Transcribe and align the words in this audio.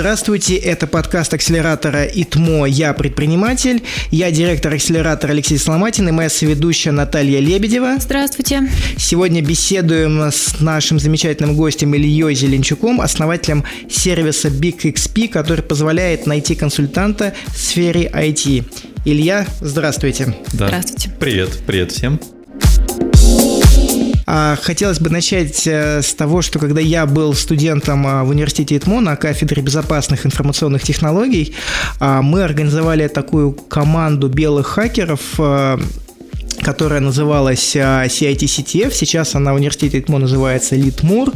здравствуйте. 0.00 0.56
Это 0.56 0.86
подкаст 0.86 1.34
акселератора 1.34 2.04
ИТМО 2.04 2.64
«Я 2.64 2.94
предприниматель». 2.94 3.82
Я 4.10 4.30
директор 4.30 4.72
акселератора 4.72 5.32
Алексей 5.32 5.58
Сломатин 5.58 6.08
и 6.08 6.10
моя 6.10 6.30
соведущая 6.30 6.90
Наталья 6.90 7.38
Лебедева. 7.38 7.96
Здравствуйте. 8.00 8.62
Сегодня 8.96 9.42
беседуем 9.42 10.22
с 10.22 10.58
нашим 10.60 10.98
замечательным 10.98 11.54
гостем 11.54 11.94
Ильей 11.94 12.34
Зеленчуком, 12.34 13.02
основателем 13.02 13.62
сервиса 13.90 14.48
BigXP, 14.48 15.28
который 15.28 15.62
позволяет 15.62 16.26
найти 16.26 16.54
консультанта 16.54 17.34
в 17.48 17.58
сфере 17.58 18.10
IT. 18.10 18.64
Илья, 19.04 19.46
здравствуйте. 19.60 20.34
Да. 20.54 20.68
Здравствуйте. 20.68 21.10
Привет, 21.20 21.50
привет 21.66 21.92
всем. 21.92 22.18
А, 24.32 24.56
хотелось 24.62 25.00
бы 25.00 25.10
начать 25.10 25.66
э, 25.66 26.02
с 26.02 26.14
того, 26.14 26.40
что 26.40 26.60
когда 26.60 26.80
я 26.80 27.04
был 27.06 27.34
студентом 27.34 28.06
а, 28.06 28.22
в 28.22 28.28
университете 28.28 28.76
ИТМО 28.76 29.00
на 29.00 29.16
кафедре 29.16 29.60
безопасных 29.60 30.24
информационных 30.24 30.84
технологий, 30.84 31.52
а, 31.98 32.22
мы 32.22 32.44
организовали 32.44 33.08
такую 33.08 33.50
команду 33.50 34.28
белых 34.28 34.68
хакеров, 34.68 35.20
которая 36.62 37.00
называлась 37.00 37.74
CIT-CTF, 37.76 38.92
сейчас 38.92 39.34
она 39.34 39.52
в 39.52 39.56
университете 39.56 39.98
ИТМО 39.98 40.18
называется 40.18 40.76
Литмур, 40.76 41.32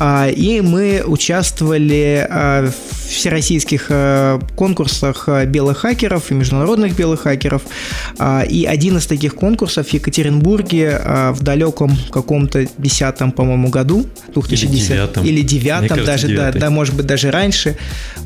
и 0.00 0.60
мы 0.64 1.02
участвовали 1.04 2.28
в 2.28 2.72
всероссийских 3.08 3.90
конкурсах 4.56 5.28
белых 5.46 5.78
хакеров 5.78 6.30
и 6.30 6.34
международных 6.34 6.94
белых 6.94 7.22
хакеров. 7.22 7.62
А, 8.18 8.42
и 8.42 8.64
один 8.64 8.98
из 8.98 9.06
таких 9.06 9.34
конкурсов 9.34 9.88
в 9.88 9.92
Екатеринбурге 9.94 11.00
в 11.30 11.42
далеком 11.42 11.96
каком-то 12.10 12.66
десятом, 12.76 13.32
по-моему, 13.32 13.68
году, 13.68 14.06
2010 14.34 15.24
или 15.24 15.42
девятом, 15.42 16.04
даже, 16.04 16.28
да, 16.28 16.52
да, 16.52 16.70
может 16.70 16.94
быть, 16.94 17.06
даже 17.06 17.30
раньше, 17.30 17.76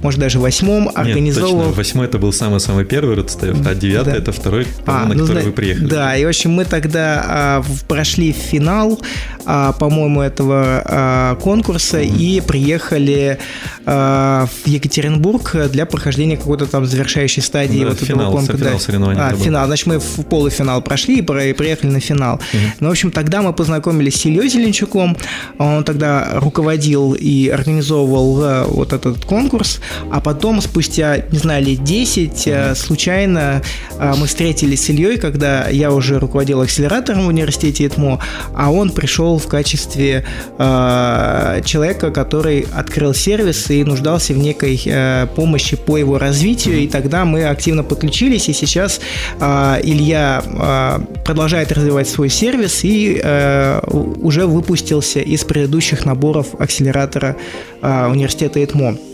может, 0.03 0.21
даже 0.21 0.39
восьмом, 0.39 0.91
организовывал... 0.95 1.55
Нет, 1.55 1.65
точно, 1.67 1.77
восьмой 1.77 2.07
это 2.07 2.19
был 2.19 2.33
самый-самый 2.33 2.85
первый 2.85 3.17
родстев, 3.17 3.57
а 3.67 3.75
девятый 3.75 4.13
да. 4.13 4.19
это 4.19 4.33
второй, 4.33 4.67
а, 4.87 5.07
на 5.07 5.15
ну, 5.15 5.27
который 5.27 5.45
вы 5.45 5.53
приехали. 5.53 5.87
Да, 5.87 6.17
и, 6.17 6.25
общем, 6.33 6.53
мы 6.53 6.65
тогда 6.65 7.25
а, 7.25 7.65
прошли 7.89 8.33
финал, 8.33 9.01
а, 9.45 9.73
по-моему, 9.73 10.21
этого 10.21 10.83
а, 10.85 11.35
конкурса 11.37 12.01
и 12.01 12.41
приехали 12.41 13.39
а, 13.85 14.47
в 14.47 14.69
Екатеринбург 14.69 15.57
для 15.71 15.87
прохождения 15.87 16.37
какой-то 16.37 16.67
там 16.67 16.87
завершающей 16.87 17.43
стадии 17.43 17.81
да, 17.81 17.89
вот 17.89 18.01
финал, 18.01 18.29
этого 18.29 18.37
конкурса. 18.39 18.65
Финал 18.65 18.81
соревнований. 18.81 19.21
А, 19.21 19.35
финал. 19.35 19.67
Значит, 19.67 19.87
мы 19.87 19.99
в 19.99 20.23
полуфинал 20.25 20.83
прошли 20.83 21.19
и 21.19 21.23
приехали 21.23 21.91
на 21.91 22.01
финал. 22.01 22.37
Угу. 22.37 22.63
Ну, 22.81 22.89
в 22.89 22.91
общем, 22.91 23.11
тогда 23.11 23.43
мы 23.43 23.53
познакомились 23.53 24.21
с 24.21 24.27
Ильей 24.27 24.49
Зеленчуком. 24.49 25.17
Он 25.59 25.85
тогда 25.85 26.29
руководил 26.35 27.15
и 27.15 27.49
организовывал 27.49 28.43
э, 28.43 28.65
вот 28.67 28.93
этот 28.93 29.25
конкурс. 29.25 29.81
А 30.11 30.21
потом, 30.21 30.61
спустя, 30.61 31.19
не 31.31 31.39
знаю, 31.39 31.65
лет 31.65 31.83
10, 31.83 32.47
угу. 32.47 32.75
случайно 32.75 33.63
э, 33.99 34.15
мы 34.17 34.27
встретились 34.27 34.85
с 34.85 34.91
Ильей, 34.91 35.19
когда 35.19 35.69
я 35.69 35.93
уже 35.93 36.19
руководил 36.23 36.61
акселератором 36.61 37.27
в 37.27 37.29
университете 37.29 37.87
ИТМО, 37.87 38.19
а 38.55 38.73
он 38.73 38.91
пришел 38.91 39.39
в 39.39 39.47
качестве 39.47 40.25
э, 40.59 41.61
человека, 41.65 42.11
который 42.11 42.67
открыл 42.73 43.15
сервис 43.15 43.71
и 43.71 43.85
нуждался 43.85 44.33
в 44.33 44.39
некой 44.39 44.81
э, 44.85 45.27
помощи 45.37 45.77
по 45.77 45.97
его 45.99 46.19
развитию, 46.19 46.79
и 46.79 46.89
тогда 46.89 47.25
мы 47.25 47.45
активно 47.45 47.83
подключились, 47.85 48.49
и 48.49 48.53
сейчас 48.53 49.01
э, 49.41 49.81
Илья 49.83 50.43
э, 50.45 51.23
продолжает 51.25 51.73
развивать 51.73 52.09
свой 52.09 52.29
сервис 52.29 52.85
и 52.85 53.21
э, 53.23 53.81
уже 53.87 54.47
выпустился 54.47 55.21
из 55.21 55.45
предыдущих 55.45 56.05
наборов 56.07 56.55
акселератора 56.59 57.37
э, 57.83 58.07
университета 58.07 58.65
ИТМО. 58.65 59.12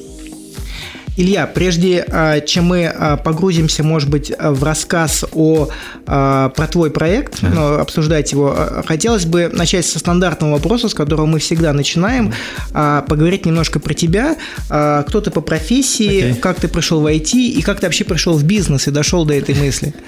Илья, 1.19 1.49
прежде 1.49 2.05
а, 2.09 2.41
чем 2.41 2.67
мы 2.67 2.87
а, 2.87 3.17
погрузимся, 3.17 3.83
может 3.83 4.09
быть, 4.09 4.33
в 4.39 4.63
рассказ 4.63 5.25
о, 5.33 5.69
а, 6.07 6.51
про 6.51 6.69
твой 6.69 6.93
проект, 6.93 7.43
mm-hmm. 7.43 7.55
но 7.55 7.81
обсуждать 7.81 8.31
его, 8.31 8.57
хотелось 8.87 9.27
бы 9.27 9.51
начать 9.53 9.85
со 9.85 9.99
стандартного 9.99 10.53
вопроса, 10.53 10.89
с 10.89 10.95
которого 10.95 11.27
мы 11.27 11.41
всегда 11.41 11.73
начинаем, 11.73 12.33
поговорить 12.73 13.47
немножко 13.47 13.81
про 13.81 13.95
тебя, 13.95 14.37
кто 14.69 15.21
ты 15.21 15.33
по 15.33 15.41
профессии, 15.41 16.31
okay. 16.31 16.35
как 16.37 16.61
ты 16.61 16.69
пришел 16.69 17.01
в 17.01 17.07
IT 17.07 17.33
и 17.33 17.63
как 17.63 17.81
ты 17.81 17.87
вообще 17.87 18.05
пришел 18.05 18.35
в 18.35 18.45
бизнес 18.45 18.87
и 18.87 18.93
дошел 18.93 19.25
до 19.25 19.35
этой 19.35 19.57
мысли. 19.57 19.95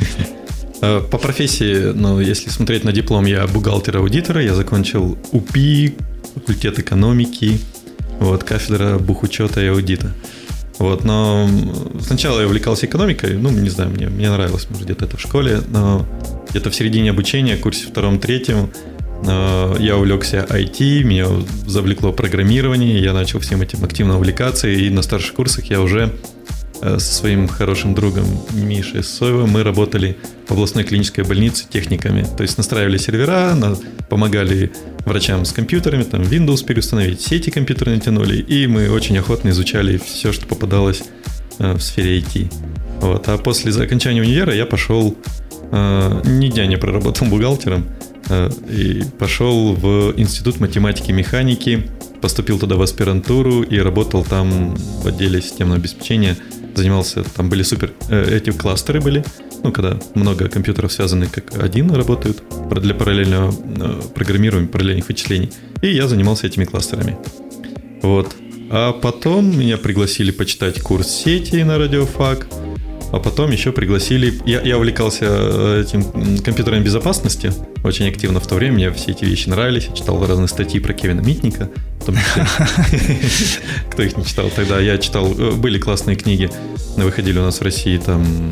Э, 0.82 1.02
по 1.10 1.18
профессии, 1.18 1.92
ну, 1.92 2.20
если 2.20 2.48
смотреть 2.48 2.84
на 2.84 2.92
диплом, 2.92 3.26
я 3.26 3.46
бухгалтер-аудитор, 3.46 4.38
я 4.38 4.54
закончил 4.54 5.18
УПИ, 5.30 5.94
факультет 6.34 6.78
экономики, 6.78 7.60
вот, 8.18 8.44
кафедра 8.44 8.98
бухучета 8.98 9.60
и 9.60 9.66
аудита. 9.66 10.14
Вот, 10.80 11.04
но 11.04 11.46
сначала 12.00 12.40
я 12.40 12.46
увлекался 12.46 12.86
экономикой, 12.86 13.36
ну, 13.36 13.50
не 13.50 13.68
знаю, 13.68 13.90
мне, 13.90 14.08
мне 14.08 14.30
нравилось, 14.30 14.66
может, 14.70 14.86
где-то 14.86 15.04
это 15.04 15.18
в 15.18 15.20
школе, 15.20 15.60
но 15.68 16.06
где-то 16.48 16.70
в 16.70 16.74
середине 16.74 17.10
обучения, 17.10 17.58
курсе 17.58 17.86
втором-третьем, 17.86 18.70
э, 19.26 19.76
я 19.78 19.98
увлекся 19.98 20.46
IT, 20.48 21.02
меня 21.04 21.26
завлекло 21.66 22.14
программирование, 22.14 22.98
я 22.98 23.12
начал 23.12 23.40
всем 23.40 23.60
этим 23.60 23.84
активно 23.84 24.16
увлекаться, 24.16 24.68
и 24.68 24.88
на 24.88 25.02
старших 25.02 25.34
курсах 25.34 25.66
я 25.66 25.82
уже 25.82 26.14
со 26.80 26.98
своим 26.98 27.46
хорошим 27.46 27.94
другом 27.94 28.24
Мишей 28.52 29.02
Соевым 29.02 29.50
мы 29.50 29.62
работали 29.62 30.16
в 30.48 30.52
областной 30.52 30.84
клинической 30.84 31.24
больнице 31.24 31.66
техниками. 31.68 32.26
То 32.36 32.42
есть 32.42 32.56
настраивали 32.56 32.96
сервера, 32.96 33.56
помогали 34.08 34.72
врачам 35.04 35.44
с 35.44 35.52
компьютерами, 35.52 36.04
там 36.04 36.22
Windows 36.22 36.64
переустановить, 36.64 37.20
сети 37.20 37.50
компьютерные 37.50 38.00
тянули, 38.00 38.36
и 38.36 38.66
мы 38.66 38.90
очень 38.90 39.18
охотно 39.18 39.50
изучали 39.50 39.98
все, 39.98 40.32
что 40.32 40.46
попадалось 40.46 41.02
э, 41.58 41.74
в 41.74 41.80
сфере 41.80 42.18
IT. 42.20 42.52
Вот. 43.00 43.28
А 43.28 43.36
после 43.38 43.72
окончания 43.72 44.22
универа 44.22 44.54
я 44.54 44.64
пошел, 44.64 45.14
э, 45.72 46.22
ни 46.24 46.48
дня 46.48 46.66
не 46.66 46.76
проработал 46.76 47.28
бухгалтером, 47.28 47.86
и 48.68 49.02
пошел 49.18 49.74
в 49.74 50.14
Институт 50.16 50.60
математики 50.60 51.10
и 51.10 51.12
механики, 51.12 51.88
поступил 52.20 52.60
туда 52.60 52.76
в 52.76 52.82
аспирантуру 52.82 53.62
и 53.62 53.76
работал 53.78 54.22
там 54.24 54.76
в 54.76 55.06
отделе 55.08 55.42
системного 55.42 55.78
обеспечения– 55.78 56.36
занимался, 56.74 57.24
там 57.36 57.48
были 57.48 57.62
супер, 57.62 57.92
э, 58.08 58.36
эти 58.36 58.50
кластеры 58.50 59.00
были, 59.00 59.24
ну, 59.62 59.72
когда 59.72 59.98
много 60.14 60.48
компьютеров 60.48 60.92
связаны 60.92 61.26
как 61.26 61.62
один 61.62 61.90
работают 61.90 62.42
для 62.70 62.94
параллельного 62.94 63.52
э, 63.52 64.00
программирования, 64.14 64.68
параллельных 64.68 65.08
вычислений. 65.08 65.50
И 65.82 65.88
я 65.88 66.08
занимался 66.08 66.46
этими 66.46 66.64
кластерами. 66.64 67.16
Вот. 68.02 68.34
А 68.70 68.92
потом 68.92 69.58
меня 69.58 69.78
пригласили 69.78 70.30
почитать 70.30 70.80
курс 70.80 71.08
сети 71.08 71.62
на 71.64 71.78
радиофак. 71.78 72.46
А 73.12 73.18
потом 73.18 73.50
еще 73.50 73.72
пригласили... 73.72 74.40
Я, 74.46 74.60
я 74.60 74.76
увлекался 74.76 75.26
э, 75.28 75.84
этим 75.86 76.04
компьютерной 76.42 76.80
безопасности 76.80 77.52
очень 77.82 78.08
активно 78.08 78.40
в 78.40 78.46
то 78.46 78.54
время. 78.54 78.74
Мне 78.74 78.92
все 78.92 79.12
эти 79.12 79.24
вещи 79.24 79.48
нравились. 79.48 79.86
Я 79.88 79.94
читал 79.94 80.24
разные 80.26 80.48
статьи 80.48 80.80
про 80.80 80.92
Кевина 80.92 81.20
Митника. 81.20 81.70
Кто 83.90 84.02
их 84.02 84.16
не 84.16 84.24
читал 84.24 84.50
тогда? 84.54 84.80
Я 84.80 84.98
читал... 84.98 85.32
Э, 85.38 85.52
были 85.52 85.78
классные 85.78 86.16
книги. 86.16 86.50
Выходили 86.96 87.38
у 87.38 87.42
нас 87.42 87.60
в 87.60 87.62
России 87.62 87.98
там... 87.98 88.50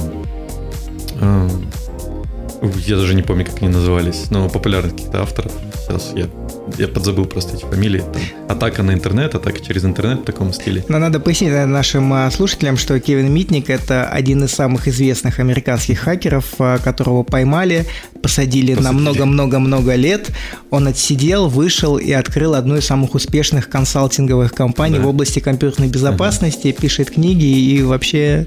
Я 2.87 2.97
даже 2.97 3.15
не 3.15 3.23
помню, 3.23 3.45
как 3.45 3.63
они 3.63 3.69
назывались. 3.69 4.31
Но 4.31 4.49
популярных 4.49 4.93
каких-то 4.93 5.23
авторов. 5.23 5.53
Сейчас 5.87 6.13
я 6.15 6.29
я 6.77 6.89
подзабыл 6.89 7.25
просто 7.25 7.57
эти 7.57 7.65
фамилии. 7.65 8.01
Там, 8.01 8.23
атака 8.49 8.83
на 8.83 8.93
интернет, 8.93 9.35
атака 9.35 9.61
через 9.65 9.85
интернет 9.85 10.21
в 10.21 10.25
таком 10.25 10.53
стиле. 10.53 10.85
Но 10.89 10.99
надо 10.99 11.21
пояснить 11.21 11.53
нашим 11.53 12.13
а, 12.13 12.31
слушателям, 12.31 12.77
что 12.77 12.99
Кевин 13.01 13.33
Митник– 13.33 13.71
это 13.71 14.09
один 14.09 14.45
из 14.45 14.51
самых 14.51 14.89
известных 14.89 15.39
американских 15.39 16.01
хакеров, 16.01 16.55
а, 16.59 16.79
которого 16.79 17.23
поймали, 17.23 17.87
посадили, 18.23 18.75
посадили. 18.75 18.85
на 18.85 18.93
много-много-много 18.93 19.95
лет. 19.95 20.31
Он 20.71 20.89
отсидел, 20.89 21.49
вышел 21.49 21.97
и 21.97 22.13
открыл 22.13 22.55
одну 22.55 22.77
из 22.77 22.85
самых 22.85 23.15
успешных 23.15 23.69
консалтинговых 23.69 24.53
компаний 24.53 24.99
да. 24.99 25.05
в 25.05 25.09
области 25.09 25.39
компьютерной 25.39 25.89
безопасности, 25.89 26.69
ага. 26.69 26.81
пишет 26.81 27.11
книги 27.13 27.47
и 27.47 27.83
вообще... 27.83 28.47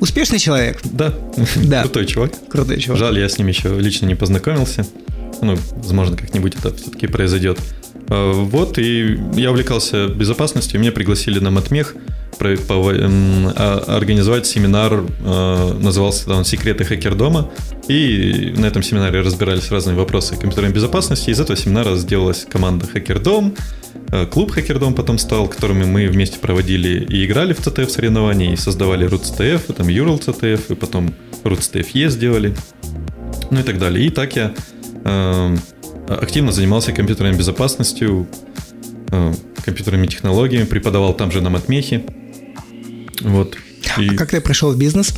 Успешный 0.00 0.38
человек. 0.38 0.80
Да. 0.84 1.12
да. 1.56 1.82
Крутой 1.82 2.06
чувак. 2.06 2.32
Крутой 2.48 2.80
чувак. 2.80 2.98
Жаль, 2.98 3.18
я 3.18 3.28
с 3.28 3.38
ним 3.38 3.48
еще 3.48 3.68
лично 3.78 4.06
не 4.06 4.14
познакомился. 4.14 4.86
Ну, 5.40 5.56
возможно, 5.76 6.16
как-нибудь 6.16 6.54
это 6.56 6.74
все-таки 6.74 7.06
произойдет. 7.06 7.58
А, 8.08 8.32
вот, 8.32 8.78
и 8.78 9.18
я 9.34 9.50
увлекался 9.50 10.08
безопасностью, 10.08 10.80
меня 10.80 10.92
пригласили 10.92 11.38
на 11.38 11.50
Матмех 11.50 11.94
организовать 13.96 14.46
семинар, 14.46 15.04
а, 15.24 15.74
назывался 15.78 16.32
он 16.32 16.44
«Секреты 16.44 16.84
хакердома», 16.84 17.50
и 17.88 18.54
на 18.56 18.66
этом 18.66 18.82
семинаре 18.82 19.20
разбирались 19.20 19.70
разные 19.70 19.96
вопросы 19.96 20.34
компьютерной 20.36 20.70
безопасности. 20.70 21.30
Из 21.30 21.40
этого 21.40 21.56
семинара 21.56 21.96
сделалась 21.96 22.46
команда 22.48 22.86
«Хакердом», 22.86 23.54
клуб 24.30 24.52
«Хакердом» 24.52 24.94
потом 24.94 25.18
стал, 25.18 25.48
которыми 25.48 25.84
мы 25.84 26.08
вместе 26.08 26.38
проводили 26.38 27.04
и 27.04 27.24
играли 27.24 27.52
в 27.52 27.60
CTF 27.60 27.88
соревнования, 27.88 28.52
и 28.52 28.56
создавали 28.56 29.08
RootCTF, 29.08 29.62
и 29.68 29.72
там 29.72 29.88
URL 29.88 30.60
и 30.68 30.74
потом 30.74 31.14
RootCTF-E 31.44 32.08
сделали, 32.08 32.54
ну 33.50 33.60
и 33.60 33.62
так 33.62 33.78
далее. 33.78 34.06
И 34.06 34.10
так 34.10 34.36
я 34.36 34.54
Эм, 35.04 35.58
активно 36.08 36.52
занимался 36.52 36.92
компьютерной 36.92 37.36
безопасностью, 37.36 38.26
э, 39.10 39.32
компьютерными 39.68 40.06
технологиями, 40.06 40.64
преподавал 40.64 41.14
там 41.14 41.30
же 41.30 41.40
на 41.42 41.50
Матмехе. 41.50 42.04
Вот. 43.20 43.56
И... 43.98 44.08
А 44.08 44.14
как 44.14 44.30
ты 44.30 44.40
пришел 44.40 44.72
в 44.72 44.78
бизнес? 44.78 45.14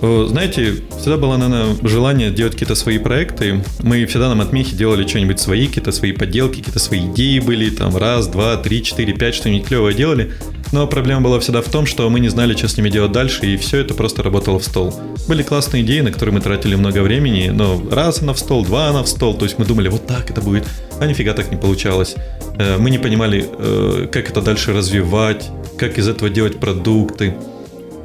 Знаете, 0.00 0.82
всегда 0.98 1.16
было, 1.16 1.36
наверное, 1.36 1.76
желание 1.82 2.30
делать 2.30 2.52
какие-то 2.52 2.74
свои 2.74 2.98
проекты. 2.98 3.64
Мы 3.82 4.04
всегда 4.06 4.28
на 4.28 4.34
Матмехе 4.34 4.76
делали 4.76 5.06
что-нибудь 5.06 5.40
свои, 5.40 5.66
какие-то 5.66 5.92
свои 5.92 6.12
подделки, 6.12 6.58
какие-то 6.58 6.78
свои 6.78 7.06
идеи 7.06 7.38
были, 7.38 7.70
там 7.70 7.96
раз, 7.96 8.28
два, 8.28 8.56
три, 8.56 8.82
четыре, 8.82 9.14
пять, 9.14 9.34
что-нибудь 9.34 9.66
клевое 9.66 9.94
делали. 9.94 10.32
Но 10.72 10.86
проблема 10.86 11.22
была 11.22 11.40
всегда 11.40 11.62
в 11.62 11.68
том, 11.68 11.86
что 11.86 12.10
мы 12.10 12.20
не 12.20 12.28
знали, 12.28 12.54
что 12.54 12.68
с 12.68 12.76
ними 12.76 12.90
делать 12.90 13.12
дальше, 13.12 13.46
и 13.46 13.56
все 13.56 13.78
это 13.78 13.94
просто 13.94 14.22
работало 14.22 14.58
в 14.58 14.64
стол. 14.64 14.94
Были 15.28 15.42
классные 15.42 15.82
идеи, 15.82 16.00
на 16.00 16.10
которые 16.10 16.34
мы 16.34 16.40
тратили 16.40 16.74
много 16.74 17.02
времени, 17.02 17.50
но 17.52 17.80
раз 17.90 18.20
она 18.20 18.32
в 18.32 18.38
стол, 18.38 18.64
два 18.64 18.88
она 18.88 19.02
в 19.02 19.08
стол, 19.08 19.34
то 19.34 19.44
есть 19.44 19.58
мы 19.58 19.64
думали, 19.64 19.88
вот 19.88 20.06
так 20.06 20.30
это 20.30 20.40
будет, 20.40 20.64
а 21.00 21.06
нифига 21.06 21.32
так 21.34 21.50
не 21.50 21.56
получалось. 21.56 22.16
Э, 22.58 22.76
мы 22.78 22.90
не 22.90 22.98
понимали, 22.98 23.46
э, 23.48 24.08
как 24.10 24.28
это 24.28 24.42
дальше 24.42 24.72
развивать, 24.72 25.48
как 25.78 25.98
из 25.98 26.08
этого 26.08 26.30
делать 26.30 26.58
продукты 26.58 27.36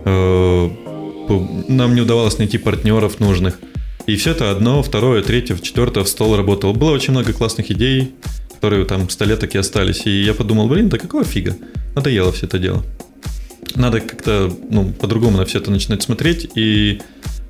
э, 0.05 0.69
нам 1.67 1.95
не 1.95 2.01
удавалось 2.01 2.37
найти 2.37 2.57
партнеров 2.57 3.19
нужных. 3.19 3.59
И 4.07 4.15
все 4.15 4.31
это 4.31 4.51
одно, 4.51 4.81
второе, 4.81 5.21
третье, 5.21 5.55
четвертое 5.57 6.03
в 6.03 6.09
стол 6.09 6.35
работало. 6.35 6.73
Было 6.73 6.91
очень 6.91 7.11
много 7.11 7.33
классных 7.33 7.69
идей, 7.71 8.13
которые 8.53 8.85
там 8.85 9.09
сто 9.09 9.25
лет 9.25 9.39
таки 9.39 9.57
остались. 9.57 10.05
И 10.05 10.23
я 10.23 10.33
подумал, 10.33 10.67
блин, 10.67 10.89
да 10.89 10.97
какого 10.97 11.23
фига? 11.23 11.55
Надоело 11.95 12.31
все 12.31 12.45
это 12.45 12.57
дело. 12.57 12.83
Надо 13.75 14.01
как-то 14.01 14.51
ну, 14.69 14.91
по-другому 14.91 15.37
на 15.37 15.45
все 15.45 15.59
это 15.59 15.71
начинать 15.71 16.03
смотреть. 16.03 16.49
И 16.55 16.99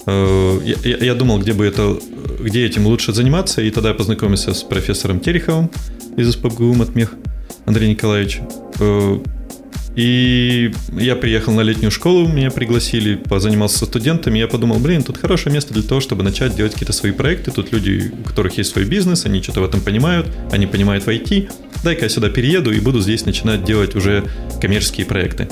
э, 0.06 0.60
я, 0.84 0.98
я 0.98 1.16
думал, 1.16 1.40
где 1.40 1.54
бы 1.54 1.66
это, 1.66 1.98
где 2.40 2.66
этим 2.66 2.86
лучше 2.86 3.14
заниматься. 3.14 3.62
И 3.62 3.72
тогда 3.72 3.90
я 3.90 3.96
познакомился 3.96 4.54
с 4.54 4.64
профессором 4.64 5.20
Тереховым 5.20 5.72
из 6.18 6.32
СПБГУ 6.32 6.74
Матмех 6.74 7.14
Андрей 7.66 7.90
Николаевич. 7.90 8.40
И 9.96 10.72
я 10.94 11.16
приехал 11.16 11.54
на 11.54 11.62
летнюю 11.62 11.92
школу, 11.92 12.28
меня 12.28 12.50
пригласили, 12.50 13.16
позанимался 13.16 13.80
со 13.80 13.86
студентами. 13.86 14.40
Я 14.40 14.48
подумал, 14.48 14.80
блин, 14.80 15.04
тут 15.04 15.18
хорошее 15.18 15.54
место 15.54 15.74
для 15.74 15.84
того, 15.84 16.00
чтобы 16.00 16.24
начать 16.24 16.56
делать 16.56 16.74
какие-то 16.74 16.94
свои 16.94 17.12
проекты. 17.12 17.52
Тут 17.52 17.72
люди, 17.74 18.14
у 18.18 18.28
которых 18.28 18.58
есть 18.58 18.72
свой 18.72 18.86
бизнес, 18.86 19.26
они 19.26 19.42
что-то 19.42 19.62
в 19.62 19.66
этом 19.66 19.82
понимают, 19.82 20.28
они 20.52 20.66
понимают 20.66 21.06
в 21.06 21.10
IT. 21.10 21.52
Дай-ка 21.84 22.04
я 22.04 22.10
сюда 22.10 22.30
перееду 22.30 22.72
и 22.72 22.80
буду 22.80 23.02
здесь 23.02 23.26
начинать 23.26 23.66
делать 23.66 23.96
уже 23.96 24.24
коммерческие 24.62 25.06
проекты. 25.06 25.50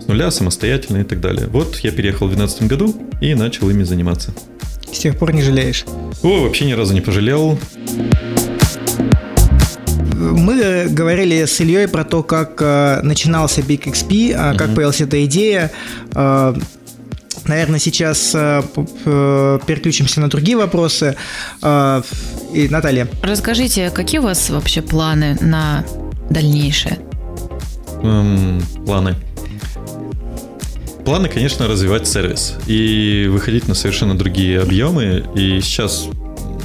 С 0.00 0.06
нуля, 0.08 0.30
самостоятельно 0.30 0.98
и 0.98 1.04
так 1.04 1.20
далее. 1.20 1.46
Вот 1.46 1.78
я 1.80 1.92
переехал 1.92 2.26
в 2.26 2.34
2012 2.34 2.62
году 2.68 2.96
и 3.20 3.34
начал 3.34 3.70
ими 3.70 3.84
заниматься. 3.84 4.34
С 4.92 4.98
тех 4.98 5.16
пор 5.18 5.32
не 5.32 5.42
жалеешь? 5.42 5.84
О, 6.22 6.42
вообще 6.42 6.64
ни 6.64 6.72
разу 6.72 6.94
не 6.94 7.00
пожалел 7.00 7.58
мы 10.32 10.86
говорили 10.88 11.44
с 11.44 11.60
Ильей 11.60 11.88
про 11.88 12.04
то, 12.04 12.22
как 12.22 12.60
э, 12.60 13.00
начинался 13.02 13.60
Big 13.60 13.84
XP, 13.84 14.32
э, 14.32 14.56
как 14.56 14.68
mm-hmm. 14.68 14.74
появилась 14.74 15.00
эта 15.00 15.24
идея. 15.24 15.70
Э, 16.14 16.54
наверное, 17.44 17.78
сейчас 17.78 18.34
э, 18.34 18.62
э, 19.04 19.58
переключимся 19.66 20.20
на 20.20 20.28
другие 20.28 20.56
вопросы. 20.56 21.16
Э, 21.62 22.02
и 22.52 22.68
Наталья. 22.68 23.08
Расскажите, 23.22 23.90
какие 23.90 24.20
у 24.20 24.24
вас 24.24 24.50
вообще 24.50 24.82
планы 24.82 25.36
на 25.40 25.84
дальнейшее? 26.30 26.98
Эм, 28.02 28.62
планы. 28.86 29.14
Планы, 31.04 31.28
конечно, 31.28 31.66
развивать 31.66 32.06
сервис 32.06 32.56
и 32.66 33.26
выходить 33.30 33.66
на 33.66 33.74
совершенно 33.74 34.16
другие 34.16 34.60
объемы. 34.60 35.24
И 35.34 35.60
сейчас 35.60 36.06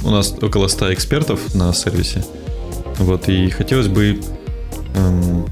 у 0.04 0.10
нас 0.10 0.34
около 0.42 0.68
100 0.68 0.94
экспертов 0.94 1.56
на 1.56 1.74
сервисе. 1.74 2.26
Вот, 2.98 3.30
и 3.30 3.50
хотелось 3.50 3.88
бы, 3.88 4.20
эм, 4.96 5.46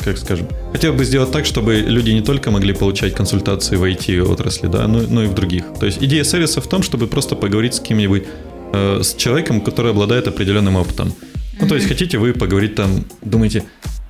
как 0.00 0.18
скажем, 0.18 0.48
хотелось 0.72 0.98
бы 0.98 1.04
сделать 1.04 1.30
так, 1.32 1.46
чтобы 1.46 1.76
люди 1.76 2.10
не 2.10 2.22
только 2.22 2.50
могли 2.50 2.72
получать 2.72 3.14
консультации 3.14 3.76
в 3.76 3.84
IT-отрасли, 3.84 4.68
да, 4.68 4.86
но, 4.86 5.00
но 5.00 5.24
и 5.24 5.26
в 5.26 5.34
других. 5.34 5.64
То 5.78 5.86
есть 5.86 6.02
идея 6.02 6.24
сервиса 6.24 6.60
в 6.60 6.68
том, 6.68 6.82
чтобы 6.82 7.06
просто 7.06 7.36
поговорить 7.36 7.74
с 7.74 7.80
кем-нибудь, 7.80 8.24
э, 8.72 9.00
с 9.02 9.14
человеком, 9.14 9.60
который 9.60 9.90
обладает 9.90 10.28
определенным 10.28 10.76
опытом. 10.76 11.12
Ну, 11.60 11.68
то 11.68 11.74
есть 11.74 11.88
хотите 11.88 12.18
вы 12.18 12.34
поговорить 12.34 12.74
там, 12.74 13.04
думаете, 13.22 13.64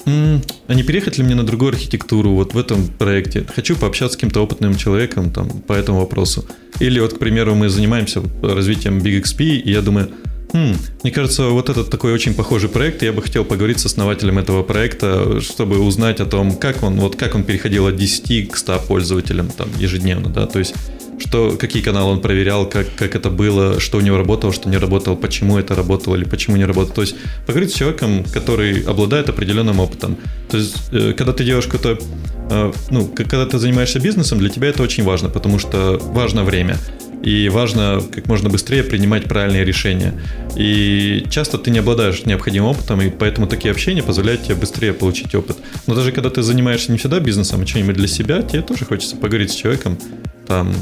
м-м, 0.04 0.42
а 0.66 0.74
не 0.74 0.82
переехать 0.82 1.18
ли 1.18 1.24
мне 1.24 1.34
на 1.34 1.44
другую 1.44 1.70
архитектуру 1.70 2.30
вот 2.30 2.54
в 2.54 2.58
этом 2.58 2.88
проекте? 2.88 3.44
Хочу 3.54 3.76
пообщаться 3.76 4.14
с 4.14 4.16
каким-то 4.16 4.42
опытным 4.42 4.76
человеком 4.76 5.30
там 5.30 5.48
по 5.48 5.72
этому 5.72 6.00
вопросу. 6.00 6.44
Или 6.80 7.00
вот, 7.00 7.14
к 7.14 7.18
примеру, 7.18 7.54
мы 7.54 7.68
занимаемся 7.68 8.22
развитием 8.42 8.98
Big 8.98 9.22
XP, 9.22 9.44
и 9.44 9.70
я 9.70 9.80
думаю, 9.80 10.10
Хм, 10.56 10.75
мне 11.03 11.12
кажется, 11.12 11.49
вот 11.49 11.69
этот 11.69 11.91
такой 11.91 12.14
очень 12.14 12.32
похожий 12.32 12.70
проект. 12.70 13.03
Я 13.03 13.12
бы 13.12 13.20
хотел 13.20 13.44
поговорить 13.44 13.79
с 13.79 13.85
основателем 13.85 14.38
этого 14.38 14.62
проекта, 14.62 15.38
чтобы 15.43 15.79
узнать 15.81 16.20
о 16.20 16.25
том, 16.25 16.56
как 16.56 16.82
он, 16.82 16.99
вот 16.99 17.14
как 17.14 17.35
он 17.35 17.44
переходил 17.44 17.87
от 17.87 17.97
10 17.97 18.50
к 18.50 18.56
100 18.56 18.79
пользователям 18.88 19.50
там, 19.50 19.69
ежедневно, 19.79 20.31
да, 20.31 20.47
то 20.47 20.58
есть 20.58 20.75
что, 21.19 21.56
какие 21.58 21.82
каналы 21.82 22.12
он 22.12 22.20
проверял, 22.23 22.67
как, 22.67 22.87
как 22.94 23.14
это 23.14 23.29
было, 23.29 23.81
что 23.81 23.99
у 23.99 24.00
него 24.00 24.17
работало, 24.17 24.53
что 24.53 24.70
не 24.70 24.79
работало, 24.79 25.14
почему 25.14 25.58
это 25.58 25.75
работало 25.75 26.17
или 26.17 26.25
почему 26.25 26.56
не 26.56 26.64
работало. 26.64 26.94
То 26.94 27.03
есть 27.03 27.17
поговорить 27.47 27.73
с 27.73 27.75
человеком, 27.75 28.25
который 28.32 28.81
обладает 28.81 29.29
определенным 29.29 29.81
опытом. 29.81 30.17
То 30.50 30.56
есть, 30.56 30.76
э, 30.93 31.12
когда 31.12 31.32
ты 31.35 31.44
делаешь 31.44 31.67
какое-то, 31.67 32.03
э, 32.50 32.73
ну, 32.91 33.06
когда 33.08 33.44
ты 33.44 33.58
занимаешься 33.58 34.00
бизнесом, 34.00 34.38
для 34.38 34.49
тебя 34.49 34.69
это 34.69 34.82
очень 34.82 35.05
важно, 35.05 35.29
потому 35.29 35.58
что 35.58 35.99
важно 36.03 36.44
время 36.44 36.79
и 37.26 37.49
важно 37.49 38.00
как 38.14 38.28
можно 38.28 38.49
быстрее 38.49 38.84
принимать 38.84 39.25
правильные 39.25 39.64
решения. 39.64 40.14
И 40.55 41.26
часто 41.28 41.58
ты 41.58 41.73
не 41.73 41.81
обладаешь 41.81 42.25
необходимым 42.25 42.70
опытом, 42.70 43.00
и 43.00 43.11
поэтому 43.11 43.49
такие 43.49 43.73
общения 43.73 44.00
позволяют 44.00 44.44
тебе 44.44 44.55
быстрее 44.55 44.93
получить 44.93 45.34
опыт. 45.34 45.56
Но 45.88 45.96
даже 45.96 46.12
когда 46.12 46.31
ты 46.31 46.43
занимаешься 46.43 46.93
не 46.93 46.99
всегда 46.99 47.19
бизнесом, 47.19 47.61
а 47.61 47.67
что-нибудь 47.67 47.96
для 47.96 48.06
себя, 48.06 48.43
тебе 48.43 48.62
тоже 48.62 48.84
хочется 48.84 49.17
поговорить 49.17 49.50
с 49.50 49.56
человеком, 49.56 49.99
там, 50.46 50.73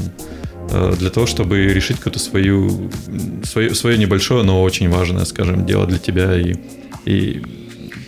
э, 0.69 0.93
для 0.99 1.09
того, 1.09 1.25
чтобы 1.25 1.63
решить 1.63 1.97
какое-то 1.97 2.19
свою, 2.19 2.91
свое, 3.43 3.73
свое 3.73 3.97
небольшое, 3.97 4.43
но 4.43 4.61
очень 4.61 4.87
важное, 4.87 5.25
скажем, 5.25 5.65
дело 5.65 5.87
для 5.87 5.97
тебя. 5.97 6.39
И, 6.39 6.57
и 7.05 7.41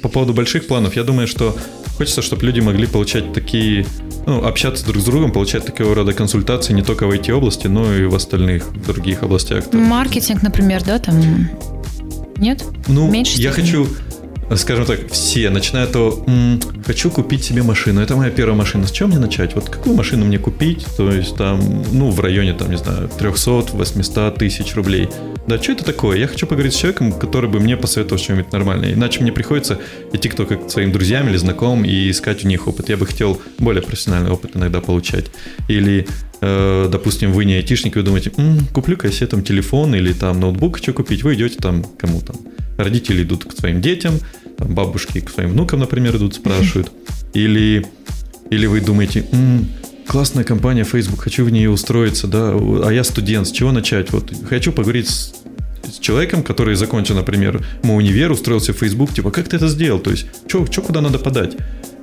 по 0.04 0.10
поводу 0.10 0.36
больших 0.36 0.68
планов, 0.68 0.96
я 0.96 1.04
думаю, 1.04 1.28
что 1.28 1.58
хочется, 1.98 2.22
чтобы 2.22 2.46
люди 2.46 2.60
могли 2.60 2.86
получать 2.88 3.34
такие 3.34 3.86
ну, 4.26 4.46
общаться 4.46 4.86
друг 4.86 5.02
с 5.02 5.06
другом, 5.06 5.32
получать 5.32 5.66
такого 5.66 5.96
рода 5.96 6.14
консультации 6.14 6.74
не 6.74 6.84
только 6.84 7.08
в 7.08 7.12
IT-области, 7.12 7.68
но 7.68 7.94
и 7.94 8.06
в 8.06 8.16
остальных 8.16 8.72
других 8.86 9.24
областях. 9.24 9.72
Маркетинг, 9.74 10.44
например, 10.44 10.84
да, 10.84 11.00
там 11.00 11.50
нет? 12.38 12.64
Ну, 12.88 13.10
Меньше 13.10 13.42
я 13.42 13.52
хочу, 13.52 13.88
скажем 14.56 14.86
так, 14.86 15.12
все, 15.12 15.50
начиная 15.50 15.88
м-м, 15.88 16.62
хочу 16.86 17.10
купить 17.10 17.44
себе 17.44 17.64
машину, 17.64 18.02
это 18.02 18.16
моя 18.16 18.32
первая 18.32 18.56
машина, 18.56 18.88
с 18.88 18.92
чего 18.92 19.10
мне 19.10 19.20
начать? 19.20 19.56
Вот 19.56 19.70
какую 19.70 19.96
машину 19.96 20.26
мне 20.26 20.40
купить? 20.40 20.86
То 20.96 21.12
есть 21.12 21.36
там, 21.36 21.84
ну, 21.92 22.10
в 22.10 22.20
районе, 22.20 22.54
там, 22.54 22.70
не 22.70 22.78
знаю, 22.78 23.10
300-800 23.20 24.38
тысяч 24.38 24.76
рублей. 24.76 25.10
Да, 25.48 25.62
что 25.62 25.72
это 25.72 25.86
такое? 25.86 26.18
Я 26.18 26.28
хочу 26.28 26.46
поговорить 26.46 26.74
с 26.74 26.78
человеком, 26.78 27.14
который 27.14 27.50
бы 27.50 27.60
мне 27.60 27.78
посоветовал 27.78 28.22
что-нибудь 28.22 28.52
нормальное. 28.52 28.94
Иначе 28.94 29.22
мне 29.22 29.32
приходится 29.32 29.80
идти 30.12 30.30
кто 30.30 30.46
к 30.46 30.70
своим 30.70 30.92
друзьям 30.92 31.30
или 31.30 31.38
знакомым 31.38 31.86
и 31.86 32.10
искать 32.10 32.44
у 32.44 32.48
них 32.48 32.68
опыт. 32.68 32.90
Я 32.90 32.98
бы 32.98 33.06
хотел 33.06 33.42
более 33.58 33.82
профессиональный 33.82 34.32
опыт 34.32 34.56
иногда 34.56 34.82
получать. 34.82 35.28
Или, 35.70 36.08
допустим, 36.42 37.32
вы 37.32 37.46
не 37.46 37.56
айтишник, 37.56 37.96
вы 37.96 38.04
думаете, 38.04 38.32
М, 38.38 38.68
куплю-ка 38.74 39.08
я 39.08 39.14
себе 39.14 39.28
там 39.28 39.44
телефон 39.44 39.96
или 39.96 40.14
там 40.14 40.40
ноутбук 40.40 40.78
хочу 40.78 40.94
купить. 40.94 41.24
Вы 41.24 41.36
идете 41.36 41.58
там 41.58 41.84
кому 41.98 42.22
там. 42.22 42.36
Родители 42.78 43.24
идут 43.24 43.46
к 43.46 43.58
своим 43.58 43.82
детям, 43.82 44.20
там, 44.58 44.74
бабушки 44.76 45.20
к 45.20 45.30
своим 45.30 45.52
внукам, 45.52 45.80
например, 45.80 46.16
идут, 46.18 46.36
спрашивают. 46.42 46.92
Или, 47.34 47.86
или 48.52 48.66
вы 48.68 48.82
думаете, 48.82 49.26
М, 49.32 49.68
классная 50.06 50.44
компания 50.44 50.84
Facebook, 50.84 51.22
хочу 51.22 51.44
в 51.44 51.50
нее 51.50 51.70
устроиться, 51.70 52.28
да, 52.28 52.52
а 52.54 52.90
я 52.92 53.04
студент, 53.04 53.48
с 53.48 53.52
чего 53.52 53.72
начать? 53.72 54.12
Вот 54.12 54.32
хочу 54.48 54.72
поговорить 54.72 55.10
с, 55.10 55.34
с 55.92 56.00
человеком, 56.00 56.44
который 56.44 56.76
закончил, 56.76 57.16
например, 57.16 57.66
мой 57.84 57.98
универ, 57.98 58.32
устроился 58.32 58.74
в 58.74 58.78
Facebook, 58.78 59.14
типа, 59.14 59.32
как 59.32 59.48
ты 59.50 59.58
это 59.58 59.68
сделал? 59.68 60.00
То 60.00 60.12
есть, 60.12 60.28
что 60.48 60.82
куда 60.82 61.02
надо 61.02 61.20
подать? 61.20 61.56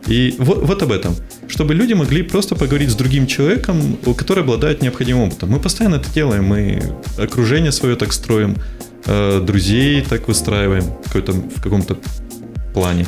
И 0.07 0.35
вот, 0.39 0.63
вот 0.63 0.83
об 0.83 0.93
этом. 0.93 1.15
Чтобы 1.49 1.75
люди 1.75 1.95
могли 1.95 2.23
просто 2.23 2.55
поговорить 2.55 2.91
с 2.91 2.95
другим 2.95 3.27
человеком, 3.27 3.99
который 4.17 4.43
обладает 4.43 4.83
необходимым 4.83 5.29
опытом. 5.29 5.51
Мы 5.51 5.61
постоянно 5.61 5.97
это 5.97 6.13
делаем, 6.13 6.45
мы 6.45 6.83
окружение 7.19 7.73
свое 7.73 7.97
так 7.97 8.13
строим, 8.13 8.57
э, 9.07 9.41
друзей 9.41 10.03
так 10.03 10.29
выстраиваем 10.29 10.85
в 11.07 11.61
каком-то 11.63 11.99
плане. 12.73 13.07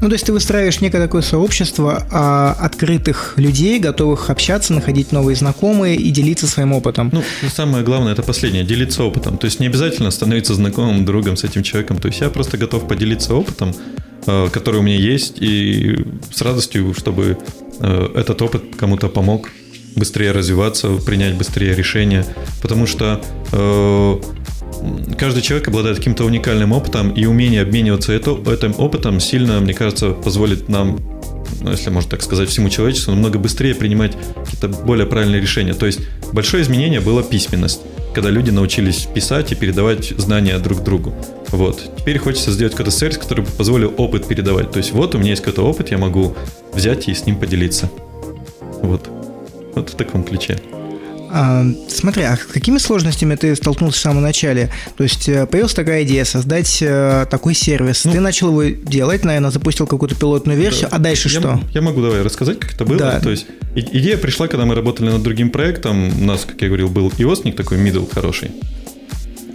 Ну, 0.00 0.08
то 0.08 0.14
есть 0.14 0.26
ты 0.26 0.32
выстраиваешь 0.32 0.80
некое 0.80 1.00
такое 1.00 1.22
сообщество 1.22 2.06
а, 2.10 2.52
открытых 2.60 3.34
людей, 3.36 3.78
готовых 3.78 4.30
общаться, 4.30 4.72
находить 4.72 5.12
новые 5.12 5.36
знакомые 5.36 5.96
и 5.96 6.10
делиться 6.10 6.46
своим 6.46 6.72
опытом. 6.72 7.10
Ну, 7.12 7.22
самое 7.48 7.84
главное 7.84 8.12
это 8.12 8.22
последнее, 8.22 8.64
делиться 8.64 9.04
опытом. 9.04 9.38
То 9.38 9.46
есть 9.46 9.60
не 9.60 9.66
обязательно 9.66 10.10
становиться 10.10 10.54
знакомым 10.54 11.04
другом 11.04 11.36
с 11.36 11.44
этим 11.44 11.62
человеком. 11.62 11.98
То 11.98 12.08
есть 12.08 12.20
я 12.20 12.28
просто 12.28 12.58
готов 12.58 12.86
поделиться 12.86 13.34
опытом, 13.34 13.74
э, 14.26 14.48
который 14.52 14.80
у 14.80 14.82
меня 14.82 14.98
есть, 14.98 15.36
и 15.40 16.04
с 16.32 16.42
радостью, 16.42 16.94
чтобы 16.94 17.38
э, 17.80 18.08
этот 18.14 18.42
опыт 18.42 18.76
кому-то 18.76 19.08
помог 19.08 19.48
быстрее 19.96 20.32
развиваться, 20.32 20.88
принять 21.06 21.34
быстрее 21.34 21.74
решения. 21.74 22.24
Потому 22.60 22.86
что 22.86 23.20
э, 23.52 24.20
каждый 25.18 25.42
человек 25.42 25.68
обладает 25.68 25.98
каким-то 25.98 26.24
уникальным 26.24 26.72
опытом, 26.72 27.10
и 27.10 27.24
умение 27.26 27.62
обмениваться 27.62 28.12
это, 28.12 28.32
этим 28.50 28.74
опытом 28.78 29.20
сильно, 29.20 29.60
мне 29.60 29.74
кажется, 29.74 30.10
позволит 30.10 30.68
нам 30.68 30.98
ну, 31.62 31.70
если 31.70 31.90
можно 31.90 32.10
так 32.10 32.22
сказать, 32.22 32.48
всему 32.48 32.68
человечеству, 32.68 33.12
намного 33.12 33.38
быстрее 33.38 33.74
принимать 33.74 34.12
какие-то 34.44 34.68
более 34.68 35.06
правильные 35.06 35.40
решения. 35.40 35.74
То 35.74 35.86
есть 35.86 36.00
большое 36.32 36.62
изменение 36.62 37.00
было 37.00 37.22
письменность, 37.22 37.80
когда 38.14 38.30
люди 38.30 38.50
научились 38.50 39.06
писать 39.12 39.52
и 39.52 39.54
передавать 39.54 40.12
знания 40.16 40.58
друг 40.58 40.84
другу. 40.84 41.14
Вот. 41.48 41.82
Теперь 41.98 42.18
хочется 42.18 42.50
сделать 42.52 42.74
какой-то 42.74 42.90
сервис, 42.90 43.18
который 43.18 43.44
позволил 43.44 43.92
опыт 43.96 44.26
передавать. 44.26 44.70
То 44.70 44.78
есть 44.78 44.92
вот 44.92 45.14
у 45.14 45.18
меня 45.18 45.30
есть 45.30 45.42
какой-то 45.42 45.62
опыт, 45.62 45.90
я 45.90 45.98
могу 45.98 46.36
взять 46.72 47.08
и 47.08 47.14
с 47.14 47.26
ним 47.26 47.36
поделиться. 47.36 47.90
Вот. 48.82 49.08
Вот 49.74 49.90
в 49.90 49.94
таком 49.94 50.22
ключе. 50.22 50.58
А, 51.30 51.64
смотри, 51.88 52.22
а 52.22 52.36
с 52.36 52.52
какими 52.52 52.78
сложностями 52.78 53.34
ты 53.34 53.54
столкнулся 53.56 53.98
в 53.98 54.02
самом 54.02 54.22
начале? 54.22 54.70
То 54.96 55.02
есть 55.02 55.28
э, 55.28 55.46
появилась 55.46 55.74
такая 55.74 56.04
идея 56.04 56.24
создать 56.24 56.78
э, 56.80 57.26
такой 57.30 57.54
сервис. 57.54 58.04
Ну, 58.04 58.12
ты 58.12 58.20
начал 58.20 58.48
его 58.48 58.64
делать, 58.64 59.24
наверное, 59.24 59.50
запустил 59.50 59.86
какую-то 59.86 60.14
пилотную 60.14 60.58
версию, 60.58 60.88
да. 60.90 60.96
а 60.96 60.98
дальше 60.98 61.28
я, 61.28 61.40
что? 61.40 61.60
Я 61.72 61.82
могу 61.82 62.00
давай 62.00 62.22
рассказать, 62.22 62.58
как 62.58 62.74
это 62.74 62.84
было. 62.84 62.98
Да. 62.98 63.20
То 63.20 63.30
есть 63.30 63.46
идея 63.74 64.16
пришла, 64.16 64.48
когда 64.48 64.66
мы 64.66 64.74
работали 64.74 65.10
над 65.10 65.22
другим 65.22 65.50
проектом. 65.50 66.08
У 66.20 66.24
нас, 66.24 66.44
как 66.44 66.60
я 66.62 66.68
говорил, 66.68 66.88
был 66.88 67.12
iOSник 67.16 67.56
такой 67.56 67.78
middle 67.78 68.08
хороший. 68.12 68.50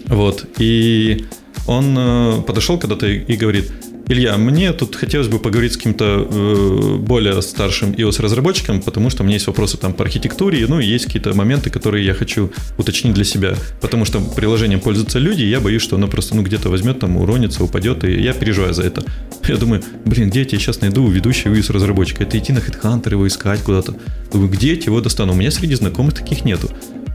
Вот. 0.07 0.45
И 0.57 1.25
он 1.67 1.95
э, 1.97 2.41
подошел 2.45 2.77
когда-то 2.77 3.07
и 3.07 3.35
говорит, 3.35 3.71
Илья, 4.07 4.37
мне 4.37 4.73
тут 4.73 4.95
хотелось 4.95 5.27
бы 5.27 5.39
поговорить 5.39 5.73
с 5.73 5.77
каким-то 5.77 6.27
э, 6.29 6.95
более 6.97 7.41
старшим 7.41 7.91
iOS-разработчиком, 7.91 8.81
потому 8.81 9.09
что 9.09 9.23
у 9.23 9.25
меня 9.25 9.35
есть 9.35 9.47
вопросы 9.47 9.77
там 9.77 9.93
по 9.93 10.03
архитектуре, 10.03 10.65
ну 10.67 10.79
и 10.79 10.85
есть 10.85 11.05
какие-то 11.05 11.33
моменты, 11.33 11.69
которые 11.69 12.05
я 12.05 12.13
хочу 12.13 12.51
уточнить 12.77 13.13
для 13.13 13.23
себя. 13.23 13.55
Потому 13.79 14.05
что 14.05 14.19
приложением 14.19 14.81
пользуются 14.81 15.19
люди, 15.19 15.43
и 15.43 15.49
я 15.49 15.59
боюсь, 15.59 15.81
что 15.81 15.95
оно 15.95 16.07
просто 16.07 16.35
ну, 16.35 16.41
где-то 16.41 16.69
возьмет, 16.69 16.99
там 16.99 17.17
уронится, 17.17 17.63
упадет, 17.63 18.03
и 18.03 18.21
я 18.21 18.33
переживаю 18.33 18.73
за 18.73 18.83
это. 18.83 19.03
Я 19.47 19.57
думаю, 19.57 19.81
блин, 20.05 20.29
где 20.29 20.41
я 20.41 20.45
тебе 20.45 20.59
сейчас 20.59 20.81
найду 20.81 21.07
ведущего 21.07 21.53
iOS-разработчика? 21.53 22.23
Это 22.23 22.37
идти 22.37 22.53
на 22.53 22.59
HeadHunter 22.59 23.11
его 23.11 23.27
искать 23.27 23.61
куда-то. 23.61 23.95
Думаю, 24.31 24.49
где 24.49 24.73
я 24.73 24.75
его 24.75 25.01
достану? 25.01 25.33
У 25.33 25.35
меня 25.35 25.51
среди 25.51 25.75
знакомых 25.75 26.13
таких 26.13 26.45
нету. 26.45 26.69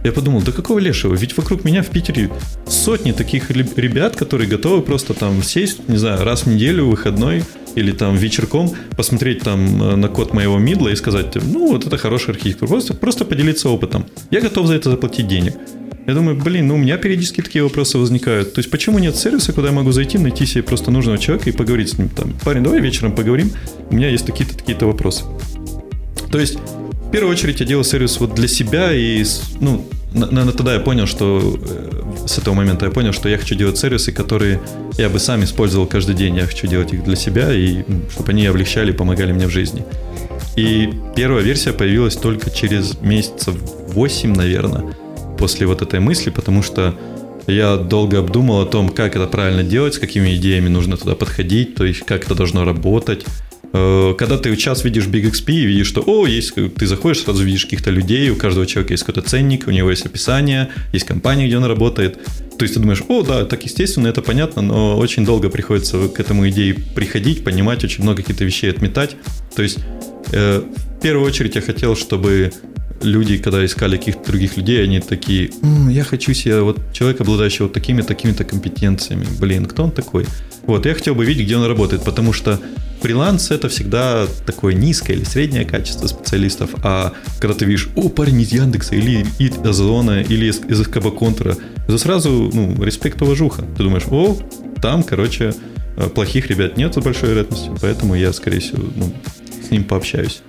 Я 0.06 0.12
подумал, 0.12 0.40
да 0.40 0.52
какого 0.52 0.78
лешего? 0.78 1.16
Ведь 1.16 1.36
вокруг 1.36 1.64
меня 1.64 1.82
в 1.82 1.88
Питере 1.88 2.30
сотни 2.68 3.10
таких 3.10 3.50
ребят, 3.50 4.14
которые 4.14 4.48
готовы 4.48 4.80
просто 4.80 5.14
там 5.14 5.42
сесть, 5.42 5.88
не 5.88 5.96
знаю, 5.96 6.22
раз 6.22 6.44
в 6.44 6.46
неделю, 6.46 6.86
выходной, 6.86 7.42
или 7.74 7.90
там 7.90 8.14
вечерком 8.14 8.72
посмотреть 8.96 9.40
там 9.40 9.82
э, 9.82 9.96
на 9.96 10.06
код 10.06 10.32
моего 10.32 10.58
мидла 10.58 10.90
и 10.90 10.94
сказать, 10.94 11.34
ну, 11.34 11.72
вот 11.72 11.88
это 11.88 11.98
хороший 11.98 12.30
архитектур. 12.30 12.68
Просто, 12.68 12.94
просто 12.94 13.24
поделиться 13.24 13.68
опытом. 13.68 14.06
Я 14.30 14.40
готов 14.40 14.68
за 14.68 14.74
это 14.74 14.92
заплатить 14.92 15.26
денег. 15.26 15.54
Я 16.06 16.14
думаю, 16.14 16.40
блин, 16.40 16.68
ну 16.68 16.76
у 16.76 16.78
меня 16.78 16.98
периодически 16.98 17.40
такие 17.40 17.64
вопросы 17.64 17.98
возникают. 17.98 18.54
То 18.54 18.60
есть 18.60 18.70
почему 18.70 19.00
нет 19.00 19.16
сервиса, 19.16 19.52
куда 19.52 19.70
я 19.70 19.74
могу 19.74 19.90
зайти, 19.90 20.18
найти 20.18 20.46
себе 20.46 20.62
просто 20.62 20.92
нужного 20.92 21.18
человека 21.18 21.50
и 21.50 21.52
поговорить 21.52 21.88
с 21.88 21.98
ним 21.98 22.10
там, 22.10 22.32
парень, 22.44 22.62
давай 22.62 22.80
вечером 22.80 23.12
поговорим, 23.12 23.50
у 23.90 23.96
меня 23.96 24.08
есть 24.08 24.24
такие-то 24.24 24.56
такие-то 24.56 24.86
вопросы. 24.86 25.24
То 26.30 26.38
есть 26.38 26.58
в 27.06 27.10
первую 27.10 27.32
очередь 27.32 27.58
я 27.58 27.66
делал 27.66 27.82
сервис 27.82 28.20
вот 28.20 28.34
для 28.34 28.46
себя 28.46 28.92
и, 28.92 29.24
ну, 29.60 29.84
наверное, 30.16 30.52
тогда 30.52 30.74
я 30.74 30.80
понял, 30.80 31.06
что 31.06 31.58
э, 31.60 32.26
с 32.26 32.38
этого 32.38 32.54
момента 32.54 32.86
я 32.86 32.90
понял, 32.90 33.12
что 33.12 33.28
я 33.28 33.38
хочу 33.38 33.54
делать 33.54 33.78
сервисы, 33.78 34.12
которые 34.12 34.60
я 34.98 35.08
бы 35.08 35.18
сам 35.18 35.44
использовал 35.44 35.86
каждый 35.86 36.14
день. 36.14 36.36
Я 36.36 36.46
хочу 36.46 36.66
делать 36.66 36.92
их 36.92 37.04
для 37.04 37.16
себя, 37.16 37.52
и 37.52 37.84
чтобы 38.10 38.30
они 38.30 38.46
облегчали 38.46 38.92
и 38.92 38.94
помогали 38.94 39.32
мне 39.32 39.46
в 39.46 39.50
жизни. 39.50 39.84
И 40.56 40.90
первая 41.14 41.42
версия 41.42 41.72
появилась 41.72 42.16
только 42.16 42.50
через 42.50 43.00
месяцев 43.00 43.54
8, 43.88 44.34
наверное, 44.34 44.84
после 45.38 45.66
вот 45.66 45.82
этой 45.82 46.00
мысли, 46.00 46.30
потому 46.30 46.62
что 46.62 46.94
я 47.46 47.76
долго 47.76 48.18
обдумал 48.18 48.62
о 48.62 48.66
том, 48.66 48.88
как 48.88 49.14
это 49.16 49.26
правильно 49.26 49.62
делать, 49.62 49.94
с 49.94 49.98
какими 49.98 50.34
идеями 50.34 50.68
нужно 50.68 50.96
туда 50.96 51.14
подходить, 51.14 51.74
то 51.76 51.84
есть 51.84 52.00
как 52.04 52.24
это 52.24 52.34
должно 52.34 52.64
работать, 52.64 53.24
когда 54.18 54.38
ты 54.38 54.54
сейчас 54.54 54.84
видишь 54.84 55.06
Big 55.06 55.30
XP 55.30 55.52
и 55.52 55.66
видишь, 55.66 55.86
что, 55.88 56.02
о, 56.06 56.26
есть, 56.26 56.54
ты 56.54 56.86
заходишь, 56.86 57.22
сразу 57.22 57.44
видишь 57.44 57.64
каких-то 57.64 57.90
людей, 57.90 58.30
у 58.30 58.36
каждого 58.36 58.66
человека 58.66 58.92
есть 58.94 59.04
какой-то 59.04 59.28
ценник, 59.28 59.66
у 59.66 59.70
него 59.70 59.90
есть 59.90 60.06
описание, 60.06 60.70
есть 60.92 61.06
компания, 61.06 61.46
где 61.46 61.56
он 61.56 61.64
работает. 61.64 62.18
То 62.58 62.62
есть 62.62 62.74
ты 62.74 62.80
думаешь, 62.80 63.02
о, 63.08 63.22
да, 63.22 63.44
так 63.44 63.64
естественно, 63.64 64.08
это 64.08 64.22
понятно, 64.22 64.62
но 64.62 64.98
очень 64.98 65.24
долго 65.24 65.50
приходится 65.50 66.08
к 66.08 66.20
этому 66.20 66.48
идее 66.48 66.74
приходить, 66.74 67.44
понимать, 67.44 67.84
очень 67.84 68.02
много 68.02 68.22
каких-то 68.22 68.44
вещей 68.44 68.70
отметать. 68.70 69.16
То 69.54 69.62
есть 69.62 69.78
э, 70.32 70.62
в 70.98 71.00
первую 71.00 71.26
очередь 71.26 71.54
я 71.54 71.60
хотел, 71.60 71.96
чтобы 71.96 72.52
люди, 73.02 73.38
когда 73.38 73.64
искали 73.64 73.96
каких-то 73.96 74.30
других 74.30 74.56
людей, 74.56 74.82
они 74.82 75.00
такие, 75.00 75.50
М, 75.62 75.88
я 75.88 76.04
хочу 76.04 76.34
себе 76.34 76.60
вот 76.60 76.80
человека, 76.92 77.22
обладающего 77.22 77.64
вот 77.64 77.72
такими 77.72 78.02
такими-то 78.02 78.44
компетенциями. 78.44 79.26
Блин, 79.38 79.66
кто 79.66 79.84
он 79.84 79.90
такой? 79.90 80.26
Вот, 80.66 80.86
я 80.86 80.94
хотел 80.94 81.14
бы 81.14 81.24
видеть, 81.24 81.46
где 81.46 81.56
он 81.56 81.64
работает, 81.64 82.04
потому 82.04 82.32
что 82.32 82.60
фриланс 83.00 83.50
это 83.50 83.68
всегда 83.68 84.26
такое 84.46 84.74
низкое 84.74 85.16
или 85.16 85.24
среднее 85.24 85.64
качество 85.64 86.06
специалистов, 86.06 86.70
а 86.82 87.12
когда 87.38 87.54
ты 87.54 87.64
видишь, 87.64 87.88
о, 87.94 88.08
парень 88.08 88.40
из 88.40 88.52
Яндекса 88.52 88.96
или 88.96 89.26
из 89.38 89.56
Озона 89.58 90.22
или 90.22 90.46
из, 90.46 90.60
из 90.68 90.82
СКБ 90.82 91.14
Контура, 91.16 91.56
это 91.86 91.98
сразу, 91.98 92.50
ну, 92.52 92.82
респект, 92.82 93.20
уважуха. 93.22 93.62
Ты 93.76 93.84
думаешь, 93.84 94.04
о, 94.10 94.36
там, 94.82 95.02
короче, 95.02 95.54
э, 95.96 96.08
плохих 96.08 96.48
ребят 96.48 96.76
нет 96.76 96.94
с 96.94 96.98
большой 96.98 97.30
вероятностью, 97.30 97.76
поэтому 97.80 98.14
я, 98.14 98.32
скорее 98.32 98.60
всего, 98.60 98.82
ну, 98.96 99.12
с 99.66 99.70
ним 99.70 99.84
пообщаюсь. 99.84 100.42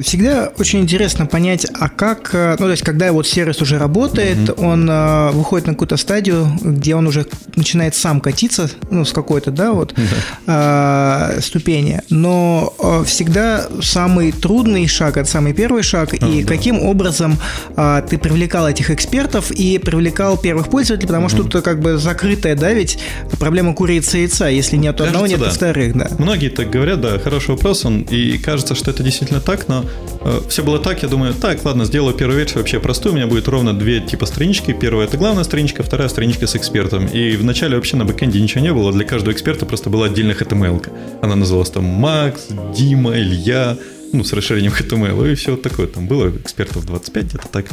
Всегда 0.00 0.52
очень 0.58 0.80
интересно 0.80 1.26
понять, 1.26 1.66
а 1.78 1.88
как, 1.88 2.30
э, 2.34 2.56
ну 2.58 2.66
то 2.66 2.70
есть, 2.70 2.82
когда 2.82 3.12
вот 3.12 3.26
сервис 3.26 3.62
уже 3.62 3.78
работает, 3.78 4.36
mm-hmm. 4.36 4.64
он 4.64 4.88
э, 4.90 5.30
выходит 5.30 5.66
на 5.66 5.72
какую-то 5.72 5.96
стадию, 5.96 6.46
где 6.62 6.94
он 6.94 7.06
уже 7.06 7.26
начинает 7.56 7.94
сам 7.94 8.20
катиться, 8.20 8.70
ну 8.90 9.04
с 9.04 9.12
какой-то, 9.12 9.50
да, 9.50 9.72
вот 9.72 9.94
mm-hmm. 9.94 11.36
э, 11.36 11.40
ступени, 11.40 12.02
но 12.10 12.74
э, 12.78 13.04
всегда 13.06 13.66
самый 13.80 14.32
трудный 14.32 14.86
шаг, 14.86 15.16
это 15.16 15.28
самый 15.28 15.54
первый 15.54 15.82
шаг, 15.82 16.12
oh, 16.12 16.30
и 16.30 16.42
да. 16.42 16.48
каким 16.48 16.82
образом 16.82 17.38
э, 17.76 18.02
ты 18.08 18.18
привлекал 18.18 18.68
этих 18.68 18.90
экспертов 18.90 19.50
и 19.50 19.78
привлекал 19.78 20.36
первых 20.36 20.68
пользователей, 20.68 21.06
потому 21.08 21.26
mm-hmm. 21.26 21.44
что 21.44 21.44
тут 21.44 21.64
как 21.64 21.80
бы 21.80 21.96
закрытая, 21.96 22.56
да, 22.56 22.72
ведь 22.72 22.98
проблема 23.38 23.74
курицы 23.74 24.18
и 24.18 24.22
яйца, 24.22 24.48
если 24.48 24.76
нет 24.76 24.98
Кажется, 24.98 25.18
одного, 25.18 25.26
нет 25.26 25.40
да. 25.40 25.50
вторых, 25.50 25.96
да. 25.96 26.08
Многие 26.18 26.48
так 26.48 26.70
говорят, 26.70 27.00
да, 27.00 27.18
хороший 27.18 27.50
вопрос, 27.50 27.84
он, 27.84 28.02
и 28.02 28.38
кажется, 28.62 28.74
что 28.76 28.90
это 28.92 29.02
действительно 29.02 29.40
так, 29.40 29.66
но 29.68 29.84
э, 30.20 30.40
все 30.48 30.62
было 30.62 30.78
так, 30.78 31.02
я 31.02 31.08
думаю, 31.08 31.34
так, 31.34 31.64
ладно, 31.64 31.84
сделаю 31.84 32.14
первую 32.14 32.38
версию 32.38 32.58
вообще 32.58 32.78
простую, 32.78 33.12
у 33.12 33.16
меня 33.16 33.26
будет 33.26 33.48
ровно 33.48 33.74
две 33.76 34.00
типа 34.00 34.26
странички. 34.26 34.72
Первая 34.72 35.08
это 35.08 35.16
главная 35.16 35.42
страничка, 35.42 35.82
вторая 35.82 36.08
страничка 36.08 36.46
с 36.46 36.54
экспертом. 36.54 37.06
И 37.06 37.36
вначале 37.36 37.74
вообще 37.74 37.96
на 37.96 38.04
бэкэнде 38.04 38.40
ничего 38.40 38.60
не 38.60 38.72
было, 38.72 38.92
для 38.92 39.04
каждого 39.04 39.32
эксперта 39.32 39.66
просто 39.66 39.90
была 39.90 40.06
отдельная 40.06 40.34
HTML. 40.34 40.80
-ка. 40.80 40.90
Она 41.22 41.34
называлась 41.34 41.70
там 41.70 41.84
Макс, 41.84 42.48
Дима, 42.76 43.16
Илья, 43.16 43.76
ну, 44.12 44.22
с 44.22 44.32
расширением 44.32 44.72
HTML, 44.72 45.32
и 45.32 45.34
все 45.34 45.56
такое. 45.56 45.88
Там 45.88 46.06
было 46.06 46.28
экспертов 46.28 46.86
25, 46.86 47.24
где-то 47.24 47.48
так. 47.48 47.66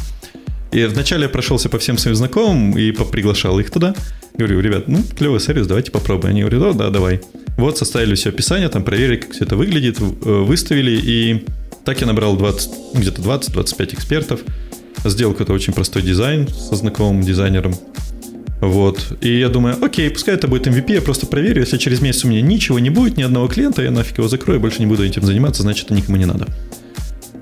И 0.72 0.86
вначале 0.86 1.24
я 1.24 1.30
прошелся 1.30 1.70
по 1.70 1.80
всем 1.80 1.98
своим 1.98 2.16
знакомым 2.16 2.78
и 2.78 2.92
приглашал 2.92 3.60
их 3.60 3.72
туда. 3.72 3.96
Говорю, 4.36 4.60
ребят, 4.60 4.88
ну, 4.88 5.04
клевый 5.18 5.40
сервис, 5.40 5.68
давайте 5.68 5.92
попробуем. 5.92 6.32
Они 6.32 6.42
говорят, 6.42 6.62
да, 6.62 6.86
да, 6.86 6.90
давай. 6.90 7.22
Вот, 7.58 7.78
составили 7.78 8.16
все 8.16 8.30
описание, 8.30 8.70
там 8.70 8.84
проверили, 8.84 9.18
как 9.18 9.32
все 9.32 9.46
это 9.46 9.56
выглядит, 9.56 10.00
э, 10.00 10.04
выставили, 10.04 10.92
и 10.92 11.46
так 11.84 12.00
я 12.00 12.08
набрал 12.08 12.38
20, 12.38 12.70
где-то 12.94 13.22
20-25 13.22 13.96
экспертов, 13.96 14.42
сделал 15.04 15.34
какой-то 15.34 15.54
очень 15.54 15.74
простой 15.74 16.04
дизайн 16.04 16.48
со 16.48 16.76
знакомым 16.76 17.22
дизайнером. 17.22 17.74
Вот. 18.62 19.18
И 19.22 19.40
я 19.40 19.50
думаю, 19.50 19.84
окей, 19.84 20.10
пускай 20.10 20.36
это 20.36 20.48
будет 20.48 20.68
MVP, 20.68 20.94
я 20.94 21.02
просто 21.02 21.26
проверю. 21.26 21.62
Если 21.62 21.78
через 21.78 22.02
месяц 22.02 22.26
у 22.26 22.28
меня 22.28 22.42
ничего 22.42 22.78
не 22.80 22.90
будет, 22.90 23.18
ни 23.18 23.24
одного 23.24 23.48
клиента, 23.48 23.82
я 23.82 23.92
нафиг 23.92 24.18
его 24.18 24.28
закрою, 24.28 24.60
больше 24.60 24.80
не 24.80 24.86
буду 24.86 25.06
этим 25.06 25.24
заниматься, 25.24 25.64
значит, 25.64 25.86
это 25.86 25.96
никому 25.96 26.18
не 26.18 26.26
надо. 26.26 26.48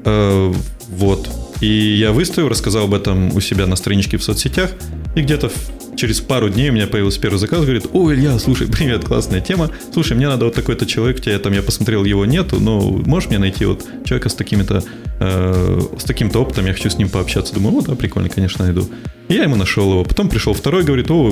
Э, 0.06 0.54
вот. 0.90 1.30
И 1.62 1.68
я 1.68 2.12
выставил, 2.12 2.50
рассказал 2.50 2.86
об 2.86 2.94
этом 2.94 3.36
у 3.36 3.40
себя 3.40 3.66
на 3.66 3.76
страничке 3.76 4.18
в 4.18 4.24
соцсетях, 4.24 4.72
и 5.16 5.22
где-то 5.22 5.52
через 5.96 6.22
пару 6.22 6.50
дней 6.50 6.70
у 6.70 6.74
меня 6.74 6.86
появился 6.86 7.20
первый 7.20 7.38
заказ, 7.38 7.62
говорит, 7.62 7.88
о, 7.92 8.14
Илья, 8.14 8.38
слушай, 8.38 8.68
привет, 8.72 9.06
классная 9.06 9.42
тема, 9.42 9.72
слушай, 9.92 10.16
мне 10.16 10.28
надо 10.28 10.46
вот 10.46 10.54
такой-то 10.54 10.86
человек, 10.86 11.22
тебя 11.22 11.40
там, 11.40 11.54
я 11.54 11.64
посмотрел, 11.64 12.04
его 12.06 12.26
нету, 12.26 12.60
но 12.60 12.80
можешь 12.80 13.30
мне 13.30 13.40
найти 13.40 13.66
вот 13.66 13.86
человека 14.06 14.30
с 14.30 14.36
такими-то, 14.36 14.84
э, 15.20 15.82
с 15.98 16.04
таким-то 16.04 16.40
опытом, 16.40 16.68
я 16.68 16.74
хочу 16.74 16.90
с 16.90 16.98
ним 16.98 17.10
пообщаться. 17.10 17.54
Думаю, 17.54 17.80
о, 17.80 17.82
да, 17.82 17.96
прикольно, 17.96 18.30
конечно, 18.30 18.66
найду. 18.66 18.88
Я 19.30 19.44
ему 19.44 19.56
нашел 19.56 19.92
его. 19.92 20.04
Потом 20.04 20.30
пришел 20.30 20.54
второй, 20.54 20.84
говорит, 20.84 21.12
о, 21.12 21.32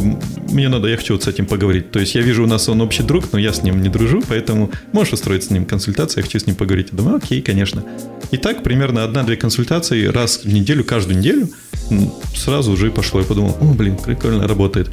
мне 0.49 0.67
надо, 0.67 0.87
я 0.89 0.97
хочу 0.97 1.13
вот 1.13 1.23
с 1.23 1.27
этим 1.27 1.45
поговорить. 1.45 1.91
То 1.91 1.99
есть 1.99 2.13
я 2.15 2.21
вижу, 2.21 2.43
у 2.43 2.47
нас 2.47 2.67
он 2.67 2.81
общий 2.81 3.03
друг, 3.03 3.31
но 3.31 3.39
я 3.39 3.53
с 3.53 3.63
ним 3.63 3.81
не 3.81 3.89
дружу, 3.89 4.21
поэтому 4.27 4.69
можешь 4.91 5.13
устроить 5.13 5.45
с 5.45 5.49
ним 5.49 5.65
консультацию, 5.65 6.21
я 6.21 6.23
хочу 6.23 6.39
с 6.39 6.45
ним 6.45 6.55
поговорить. 6.55 6.89
Я 6.91 6.97
думаю, 6.97 7.17
окей, 7.17 7.41
конечно. 7.41 7.83
И 8.31 8.37
так 8.37 8.63
примерно 8.63 9.03
одна-две 9.03 9.37
консультации 9.37 10.07
раз 10.07 10.41
в 10.43 10.53
неделю, 10.53 10.83
каждую 10.83 11.19
неделю 11.19 11.49
сразу 12.35 12.71
уже 12.71 12.91
пошло. 12.91 13.21
Я 13.21 13.25
подумал, 13.25 13.57
о, 13.61 13.73
блин, 13.73 13.95
прикольно 13.97 14.47
работает. 14.47 14.89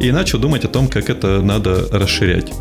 И 0.00 0.10
начал 0.10 0.38
думать 0.38 0.64
о 0.64 0.68
том, 0.68 0.88
как 0.88 1.10
это 1.10 1.42
надо 1.42 1.86
расширять. 1.90 2.52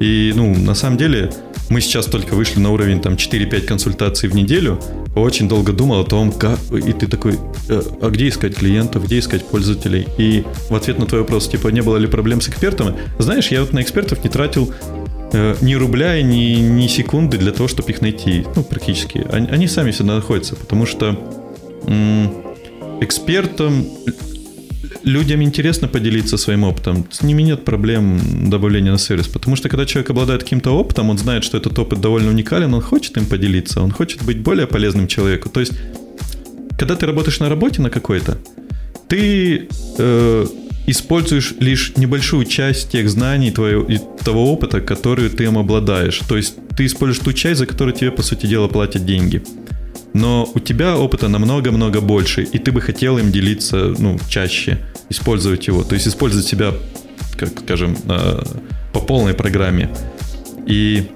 И, 0.00 0.32
ну, 0.34 0.54
на 0.54 0.74
самом 0.74 0.96
деле, 0.96 1.32
мы 1.70 1.80
сейчас 1.80 2.06
только 2.06 2.34
вышли 2.34 2.60
на 2.60 2.70
уровень 2.70 3.00
там 3.00 3.14
4-5 3.14 3.60
консультаций 3.62 4.28
в 4.28 4.34
неделю. 4.34 4.80
Очень 5.14 5.48
долго 5.48 5.72
думал 5.72 6.00
о 6.00 6.04
том, 6.04 6.32
как... 6.32 6.58
И 6.72 6.92
ты 6.92 7.06
такой, 7.06 7.38
«Э, 7.68 7.82
а 8.00 8.10
где 8.10 8.28
искать 8.28 8.56
клиентов, 8.56 9.04
где 9.04 9.18
искать 9.18 9.44
пользователей? 9.44 10.06
И 10.16 10.44
в 10.70 10.74
ответ 10.74 10.98
на 10.98 11.06
твой 11.06 11.22
вопрос, 11.22 11.48
типа, 11.48 11.68
не 11.68 11.82
было 11.82 11.96
ли 11.96 12.06
проблем 12.06 12.40
с 12.40 12.48
экспертами? 12.48 12.96
Знаешь, 13.18 13.48
я 13.48 13.60
вот 13.60 13.72
на 13.72 13.82
экспертов 13.82 14.22
не 14.24 14.30
тратил 14.30 14.72
э, 15.32 15.56
ни 15.60 15.74
рубля 15.74 16.16
и 16.16 16.22
ни, 16.22 16.56
ни 16.60 16.86
секунды 16.86 17.36
для 17.36 17.52
того, 17.52 17.68
чтобы 17.68 17.90
их 17.90 18.00
найти. 18.00 18.46
Ну, 18.54 18.62
практически. 18.62 19.26
Они, 19.30 19.48
они 19.48 19.66
сами 19.66 19.90
всегда 19.90 20.16
находятся, 20.16 20.56
потому 20.56 20.86
что 20.86 21.18
экспертам 23.00 23.86
людям 25.04 25.42
интересно 25.42 25.88
поделиться 25.88 26.36
своим 26.36 26.64
опытом. 26.64 27.06
С 27.10 27.22
ними 27.22 27.42
нет 27.42 27.64
проблем 27.64 28.50
добавления 28.50 28.92
на 28.92 28.98
сервис. 28.98 29.28
Потому 29.28 29.56
что 29.56 29.68
когда 29.68 29.86
человек 29.86 30.10
обладает 30.10 30.42
каким-то 30.42 30.70
опытом, 30.70 31.10
он 31.10 31.18
знает, 31.18 31.44
что 31.44 31.58
этот 31.58 31.78
опыт 31.78 32.00
довольно 32.00 32.30
уникален, 32.30 32.74
он 32.74 32.80
хочет 32.80 33.16
им 33.16 33.26
поделиться, 33.26 33.80
он 33.80 33.90
хочет 33.90 34.22
быть 34.22 34.38
более 34.38 34.66
полезным 34.66 35.06
человеку. 35.06 35.48
То 35.48 35.60
есть, 35.60 35.72
когда 36.78 36.94
ты 36.94 37.06
работаешь 37.06 37.40
на 37.40 37.48
работе 37.48 37.82
на 37.82 37.90
какой-то, 37.90 38.38
ты 39.08 39.68
э, 39.98 40.46
используешь 40.86 41.54
лишь 41.60 41.96
небольшую 41.96 42.44
часть 42.44 42.90
тех 42.90 43.08
знаний 43.08 43.50
твоего, 43.50 43.86
того 44.24 44.52
опыта, 44.52 44.80
который 44.80 45.28
ты 45.30 45.44
им 45.44 45.58
обладаешь. 45.58 46.20
То 46.28 46.36
есть 46.36 46.54
ты 46.76 46.86
используешь 46.86 47.24
ту 47.24 47.32
часть, 47.32 47.58
за 47.58 47.66
которую 47.66 47.94
тебе, 47.94 48.10
по 48.10 48.22
сути 48.22 48.46
дела, 48.46 48.68
платят 48.68 49.04
деньги 49.04 49.42
но 50.14 50.48
у 50.54 50.58
тебя 50.60 50.96
опыта 50.96 51.28
намного-много 51.28 52.00
больше, 52.00 52.42
и 52.42 52.58
ты 52.58 52.72
бы 52.72 52.80
хотел 52.80 53.18
им 53.18 53.30
делиться, 53.30 53.94
ну, 53.98 54.18
чаще, 54.28 54.78
использовать 55.08 55.66
его, 55.66 55.82
то 55.84 55.94
есть 55.94 56.08
использовать 56.08 56.46
себя, 56.46 56.74
как 57.36 57.60
скажем, 57.60 57.96
э, 58.08 58.42
по 58.92 59.00
полной 59.00 59.34
программе. 59.34 59.90
И 60.66 61.08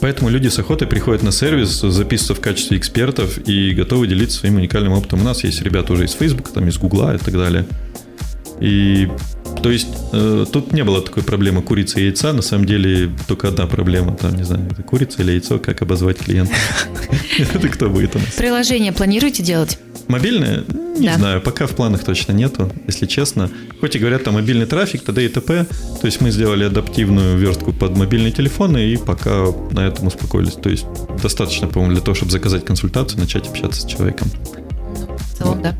поэтому 0.00 0.30
люди 0.30 0.48
с 0.48 0.58
охотой 0.58 0.88
приходят 0.88 1.22
на 1.22 1.32
сервис, 1.32 1.80
записываются 1.80 2.34
в 2.34 2.40
качестве 2.40 2.78
экспертов 2.78 3.38
и 3.46 3.72
готовы 3.72 4.06
делиться 4.06 4.38
своим 4.38 4.56
уникальным 4.56 4.92
опытом. 4.92 5.20
У 5.20 5.24
нас 5.24 5.44
есть 5.44 5.62
ребята 5.62 5.92
уже 5.92 6.04
из 6.04 6.12
Facebook, 6.12 6.50
там 6.52 6.68
из 6.68 6.78
Гугла 6.78 7.14
и 7.14 7.18
так 7.18 7.34
далее. 7.34 7.66
И 8.60 9.08
то 9.62 9.70
есть 9.70 9.88
э, 10.12 10.46
тут 10.52 10.72
не 10.72 10.84
было 10.84 11.02
такой 11.02 11.22
проблемы 11.22 11.62
курицы 11.62 12.00
и 12.00 12.04
яйца, 12.04 12.32
на 12.32 12.42
самом 12.42 12.64
деле 12.66 13.10
только 13.26 13.48
одна 13.48 13.66
проблема, 13.66 14.14
там, 14.14 14.36
не 14.36 14.44
знаю, 14.44 14.68
это 14.70 14.82
курица 14.82 15.22
или 15.22 15.32
яйцо, 15.32 15.58
как 15.58 15.82
обозвать 15.82 16.18
клиента. 16.18 16.52
Это 17.38 17.68
кто 17.68 17.88
будет 17.88 18.16
у 18.16 18.18
нас? 18.18 18.32
Приложение 18.36 18.92
планируете 18.92 19.42
делать? 19.42 19.78
Мобильное? 20.08 20.64
Не 20.98 21.14
знаю, 21.14 21.40
пока 21.40 21.66
в 21.66 21.72
планах 21.72 22.02
точно 22.02 22.32
нету, 22.32 22.72
если 22.86 23.06
честно. 23.06 23.50
Хоть 23.80 23.94
и 23.94 23.98
говорят, 23.98 24.24
там 24.24 24.34
мобильный 24.34 24.66
трафик, 24.66 25.02
т.д. 25.02 25.24
и 25.24 25.28
т.п. 25.28 25.66
То 26.00 26.06
есть 26.06 26.20
мы 26.20 26.30
сделали 26.30 26.64
адаптивную 26.64 27.36
верстку 27.38 27.72
под 27.72 27.96
мобильные 27.96 28.32
телефоны 28.32 28.78
и 28.78 28.96
пока 28.96 29.46
на 29.70 29.86
этом 29.86 30.06
успокоились. 30.08 30.54
То 30.54 30.70
есть 30.70 30.86
достаточно, 31.22 31.68
по-моему, 31.68 31.94
для 31.94 32.02
того, 32.02 32.14
чтобы 32.14 32.32
заказать 32.32 32.64
консультацию, 32.64 33.20
начать 33.20 33.46
общаться 33.46 33.82
с 33.82 33.84
человеком. 33.84 34.28
Целом, 35.38 35.62
да. 35.62 35.74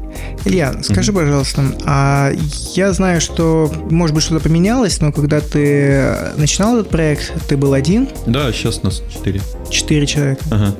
Илья, 0.44 0.74
скажи, 0.82 1.10
mm-hmm. 1.10 1.14
пожалуйста, 1.14 1.62
а 1.84 2.32
я 2.74 2.92
знаю, 2.92 3.20
что, 3.20 3.70
может 3.90 4.14
быть, 4.14 4.24
что-то 4.24 4.42
поменялось, 4.42 5.00
но 5.00 5.12
когда 5.12 5.40
ты 5.40 6.14
начинал 6.36 6.78
этот 6.78 6.90
проект, 6.90 7.32
ты 7.48 7.56
был 7.56 7.72
один? 7.72 8.08
Да, 8.26 8.52
сейчас 8.52 8.82
нас 8.82 9.02
четыре. 9.12 9.40
Четыре 9.68 10.06
человека. 10.06 10.44
Ага. 10.50 10.74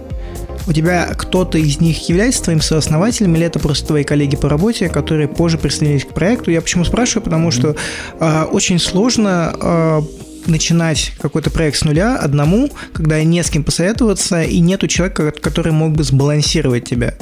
У 0.67 0.73
тебя 0.73 1.07
кто-то 1.17 1.57
из 1.57 1.81
них 1.81 2.09
является 2.09 2.43
твоим 2.45 2.61
сооснователем, 2.61 3.35
или 3.37 3.47
это 3.47 3.59
просто 3.59 3.87
твои 3.87 4.05
коллеги 4.05 4.37
по 4.37 4.49
работе, 4.49 4.89
которые 4.89 5.27
позже 5.27 5.57
присоединились 5.57 6.05
к 6.05 6.11
проекту? 6.11 6.51
Я 6.51 6.61
почему 6.61 6.85
спрашиваю? 6.85 7.25
Потому 7.25 7.49
mm-hmm. 7.49 7.53
что 7.53 7.77
э, 8.21 8.43
очень 8.45 8.79
сложно 8.79 9.55
э, 9.61 10.03
начинать 10.47 11.13
какой-то 11.21 11.51
проект 11.51 11.79
с 11.79 11.85
нуля 11.85 12.17
одному, 12.17 12.71
когда 12.93 13.23
не 13.23 13.43
с 13.43 13.51
кем 13.51 13.65
посоветоваться, 13.65 14.43
и 14.43 14.61
нету 14.61 14.89
человека, 14.89 15.33
который 15.33 15.73
мог 15.73 15.93
бы 15.93 16.05
сбалансировать 16.05 16.85
тебя. 16.85 17.15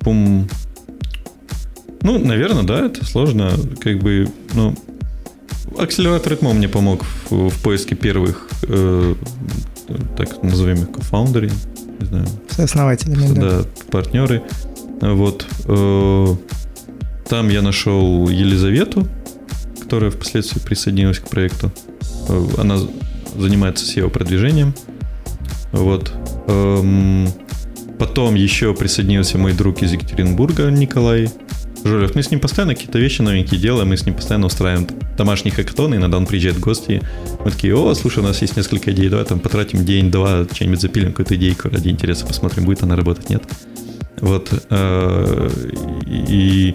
Пум. 0.00 0.48
Ну, 2.02 2.18
наверное, 2.18 2.62
да, 2.64 2.86
это 2.86 3.04
сложно. 3.04 3.52
Как 3.80 3.98
бы, 3.98 4.28
ну, 4.52 4.74
акселератор 5.78 6.32
ритмо 6.32 6.52
мне 6.52 6.68
помог 6.68 7.02
в, 7.30 7.48
в 7.48 7.62
поиске 7.62 7.94
первых, 7.94 8.48
э, 8.62 9.14
так 10.16 10.42
назовем 10.42 10.82
их, 10.82 10.92
кофаундеры, 10.92 11.50
не 12.00 12.06
знаю. 12.06 12.26
Сооснователями, 12.50 13.34
да. 13.34 13.40
Да, 13.40 13.64
партнеры. 13.90 14.42
Вот. 15.00 15.46
Э, 15.66 16.36
там 17.28 17.48
я 17.48 17.62
нашел 17.62 18.28
Елизавету, 18.28 19.08
которая 19.80 20.10
впоследствии 20.10 20.60
присоединилась 20.60 21.18
к 21.18 21.28
проекту. 21.28 21.72
Э, 22.28 22.46
она 22.58 22.78
занимается 23.36 23.84
SEO-продвижением. 23.86 24.74
Вот. 25.72 26.12
Эм, 26.46 27.28
Потом 27.98 28.34
еще 28.34 28.74
присоединился 28.74 29.38
мой 29.38 29.52
друг 29.52 29.82
из 29.82 29.92
Екатеринбурга, 29.92 30.70
Николай 30.70 31.30
Жолев. 31.84 32.14
Мы 32.14 32.22
с 32.22 32.30
ним 32.30 32.40
постоянно 32.40 32.74
какие-то 32.74 32.98
вещи 32.98 33.22
новенькие 33.22 33.60
делаем, 33.60 33.88
мы 33.88 33.96
с 33.96 34.06
ним 34.06 34.14
постоянно 34.14 34.46
устраиваем 34.46 34.88
домашние 35.16 35.54
хакатоны, 35.54 35.96
иногда 35.96 36.16
он 36.16 36.26
приезжает 36.26 36.56
в 36.56 36.60
гости. 36.60 37.02
Мы 37.44 37.50
такие, 37.50 37.76
о, 37.76 37.94
слушай, 37.94 38.20
у 38.20 38.22
нас 38.22 38.40
есть 38.42 38.56
несколько 38.56 38.90
идей, 38.92 39.08
давай 39.08 39.24
там 39.24 39.38
потратим 39.38 39.84
день-два, 39.84 40.46
что-нибудь 40.50 40.80
запилим, 40.80 41.10
какую-то 41.10 41.36
идейку 41.36 41.68
ради 41.68 41.88
интереса, 41.88 42.26
посмотрим, 42.26 42.64
будет 42.64 42.82
она 42.82 42.96
работать, 42.96 43.28
нет. 43.28 43.44
Вот. 44.20 44.50
Э, 44.70 45.50
и 46.06 46.74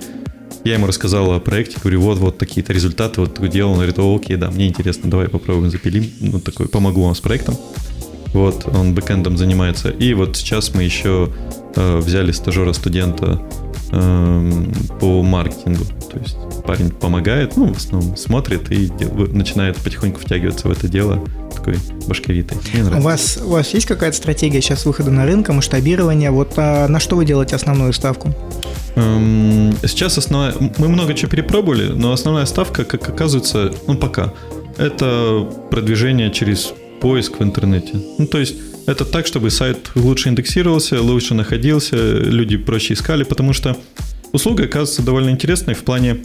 я 0.64 0.74
ему 0.74 0.88
рассказал 0.88 1.34
о 1.34 1.40
проекте, 1.40 1.78
говорю, 1.82 2.02
вот, 2.02 2.20
вот 2.20 2.38
такие-то 2.38 2.74
результаты, 2.74 3.22
вот 3.22 3.50
делал, 3.50 3.72
он 3.72 3.78
говорит, 3.78 3.98
о, 3.98 4.16
окей, 4.16 4.36
да, 4.36 4.52
мне 4.52 4.68
интересно, 4.68 5.10
давай 5.10 5.28
попробуем 5.28 5.72
запилим, 5.72 6.10
ну, 6.20 6.40
такой, 6.40 6.68
помогу 6.68 7.04
вам 7.04 7.16
с 7.16 7.20
проектом. 7.20 7.58
Вот, 8.34 8.68
он 8.74 8.94
бэкэндом 8.94 9.38
занимается. 9.38 9.90
И 9.90 10.14
вот 10.14 10.38
сейчас 10.38 10.74
мы 10.74 10.84
еще 10.84 11.30
э, 11.76 11.98
взяли 11.98 12.32
стажера-студента 12.32 13.42
э, 13.92 14.64
по 15.00 15.24
маркетингу. 15.24 15.86
То 16.12 16.20
есть 16.20 16.38
парень 16.64 16.92
помогает, 16.92 17.58
ну, 17.58 17.74
в 17.74 17.78
основном 17.78 18.16
смотрит 18.18 18.72
и 18.72 18.88
дел, 18.88 19.12
начинает 19.32 19.78
потихоньку 19.78 20.20
втягиваться 20.20 20.68
в 20.68 20.72
это 20.72 20.88
дело 20.88 21.24
такой 21.56 21.78
башковитый. 22.08 22.58
У 22.96 23.02
вас, 23.02 23.40
у 23.44 23.50
вас 23.50 23.74
есть 23.74 23.86
какая-то 23.86 24.16
стратегия 24.16 24.62
сейчас 24.62 24.86
выхода 24.86 25.12
на 25.12 25.26
рынок, 25.26 25.50
масштабирования? 25.50 26.32
Вот 26.32 26.54
а 26.58 26.88
на 26.88 27.00
что 27.00 27.16
вы 27.16 27.26
делаете 27.26 27.56
основную 27.56 27.94
ставку? 27.94 28.34
Эм, 28.96 29.74
сейчас 29.84 30.18
основная... 30.18 30.54
Мы 30.78 30.88
много 30.88 31.14
чего 31.14 31.30
перепробовали, 31.30 31.92
но 31.92 32.12
основная 32.12 32.46
ставка, 32.46 32.84
как 32.84 33.08
оказывается, 33.08 33.74
ну, 33.88 33.96
пока, 33.96 34.34
это 34.78 35.48
продвижение 35.70 36.32
через 36.32 36.74
поиск 37.00 37.40
в 37.40 37.44
интернете. 37.44 37.94
Ну, 38.18 38.28
то 38.28 38.38
есть 38.38 38.56
это 38.86 39.06
так, 39.06 39.28
чтобы 39.28 39.50
сайт 39.50 39.92
лучше 39.96 40.30
индексировался, 40.30 41.02
лучше 41.02 41.34
находился, 41.34 41.96
люди 41.96 42.58
проще 42.58 42.94
искали, 42.94 43.24
потому 43.24 43.54
что 43.54 43.78
услуга 44.32 44.64
оказывается 44.66 45.02
довольно 45.02 45.30
интересной 45.30 45.74
в 45.74 45.84
плане 45.84 46.18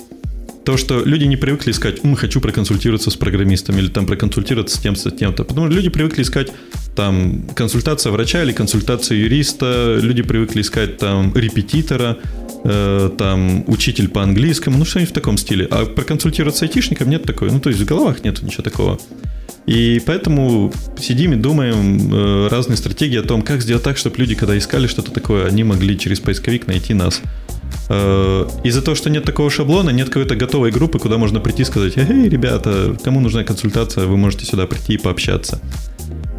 того, 0.64 0.79
что 0.79 1.03
люди 1.05 1.24
не 1.24 1.37
привыкли 1.37 1.70
искать, 1.70 2.03
мы 2.05 2.16
хочу 2.16 2.40
проконсультироваться 2.40 3.11
с 3.11 3.16
программистом 3.16 3.79
или 3.79 3.88
там 3.88 4.07
проконсультироваться 4.07 4.77
с 4.77 4.81
тем-то, 4.81 5.11
тем-то. 5.11 5.44
Потому 5.44 5.66
что 5.66 5.77
люди 5.77 5.90
привыкли 5.90 6.22
искать 6.22 6.53
там 6.96 7.42
консультация 7.55 8.12
врача 8.12 8.42
или 8.42 8.53
консультация 8.53 9.18
юриста, 9.18 9.98
люди 10.00 10.22
привыкли 10.22 10.62
искать 10.62 10.98
там 10.98 11.35
репетитора, 11.35 12.18
э, 12.64 13.11
там 13.18 13.64
учитель 13.68 14.09
по 14.09 14.22
английскому, 14.22 14.79
ну 14.79 14.85
что-нибудь 14.85 15.11
в 15.11 15.14
таком 15.14 15.37
стиле. 15.37 15.66
А 15.70 15.85
проконсультироваться 15.85 16.61
с 16.61 16.62
айтишником 16.62 17.11
нет 17.11 17.24
такой, 17.24 17.50
ну 17.50 17.61
то 17.61 17.68
есть 17.68 17.81
в 17.81 17.85
головах 17.85 18.24
нет 18.24 18.42
ничего 18.42 18.62
такого. 18.62 18.98
И 19.66 20.00
поэтому 20.05 20.72
сидим 20.98 21.33
и 21.33 21.37
думаем 21.37 22.12
э, 22.12 22.48
разные 22.48 22.77
стратегии 22.77 23.18
о 23.18 23.22
том, 23.22 23.42
как 23.42 23.62
сделать 23.62 23.83
так, 23.83 23.96
чтобы 23.96 24.16
люди, 24.18 24.35
когда 24.35 24.57
искали 24.57 24.87
что-то 24.87 25.11
такое, 25.11 25.46
они 25.46 25.64
могли 25.64 25.98
через 25.98 26.20
поисковик 26.20 26.66
найти 26.66 26.92
нас. 26.94 27.22
Э, 27.88 28.48
из-за 28.64 28.82
того, 28.82 28.94
что 28.94 29.10
нет 29.10 29.24
такого 29.24 29.50
шаблона, 29.50 29.90
нет 29.90 30.08
какой-то 30.08 30.37
готовой 30.37 30.70
группы, 30.70 30.98
куда 30.98 31.18
можно 31.18 31.40
прийти 31.40 31.62
и 31.62 31.64
сказать, 31.64 31.96
эй, 31.96 32.28
ребята, 32.28 32.96
кому 33.02 33.20
нужна 33.20 33.44
консультация, 33.44 34.06
вы 34.06 34.16
можете 34.16 34.46
сюда 34.46 34.66
прийти 34.66 34.94
и 34.94 34.98
пообщаться. 34.98 35.60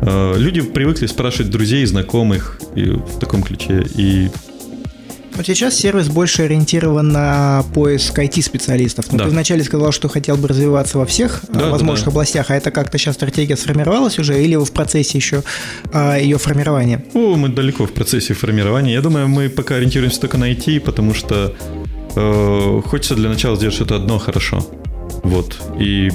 Э, 0.02 0.36
люди 0.38 0.62
привыкли 0.62 1.06
спрашивать 1.08 1.52
друзей, 1.52 1.86
знакомых 1.86 2.60
и 2.76 2.90
в 2.90 3.20
таком 3.20 3.44
ключе. 3.44 3.86
И 3.96 4.30
вот 5.36 5.46
сейчас 5.46 5.76
сервис 5.76 6.08
больше 6.08 6.44
ориентирован 6.44 7.10
на 7.10 7.64
поиск 7.74 8.18
IT-специалистов. 8.18 9.12
Но 9.12 9.18
да. 9.18 9.26
ты 9.26 9.30
вначале 9.32 9.64
сказал, 9.64 9.92
что 9.92 10.08
хотел 10.08 10.38
бы 10.38 10.48
развиваться 10.48 10.98
во 10.98 11.06
всех 11.06 11.44
э, 11.50 11.54
да, 11.54 11.70
возможных 11.70 12.06
да, 12.06 12.12
да. 12.12 12.12
областях, 12.12 12.52
а 12.52 12.56
это 12.56 12.72
как-то 12.72 12.98
сейчас 12.98 13.16
стратегия 13.16 13.58
сформировалась 13.58 14.20
уже, 14.20 14.44
или 14.44 14.56
вы 14.56 14.66
в 14.66 14.72
процессе 14.72 15.18
еще 15.18 15.44
а, 15.92 16.18
ее 16.18 16.38
формирования? 16.38 17.04
О, 17.14 17.36
мы 17.36 17.50
далеко 17.50 17.86
в 17.86 17.92
процессе 17.92 18.34
формирования. 18.34 18.94
Я 18.94 19.02
думаю, 19.02 19.28
мы 19.28 19.50
пока 19.50 19.76
ориентируемся 19.76 20.22
только 20.22 20.38
на 20.38 20.52
IT, 20.52 20.80
потому 20.82 21.14
что 21.14 21.56
э, 22.16 22.82
хочется 22.86 23.16
для 23.16 23.30
начала 23.30 23.56
сделать 23.56 23.76
что-то 23.76 23.96
одно 23.96 24.20
хорошо. 24.20 24.66
Вот. 25.24 25.58
И 25.80 26.12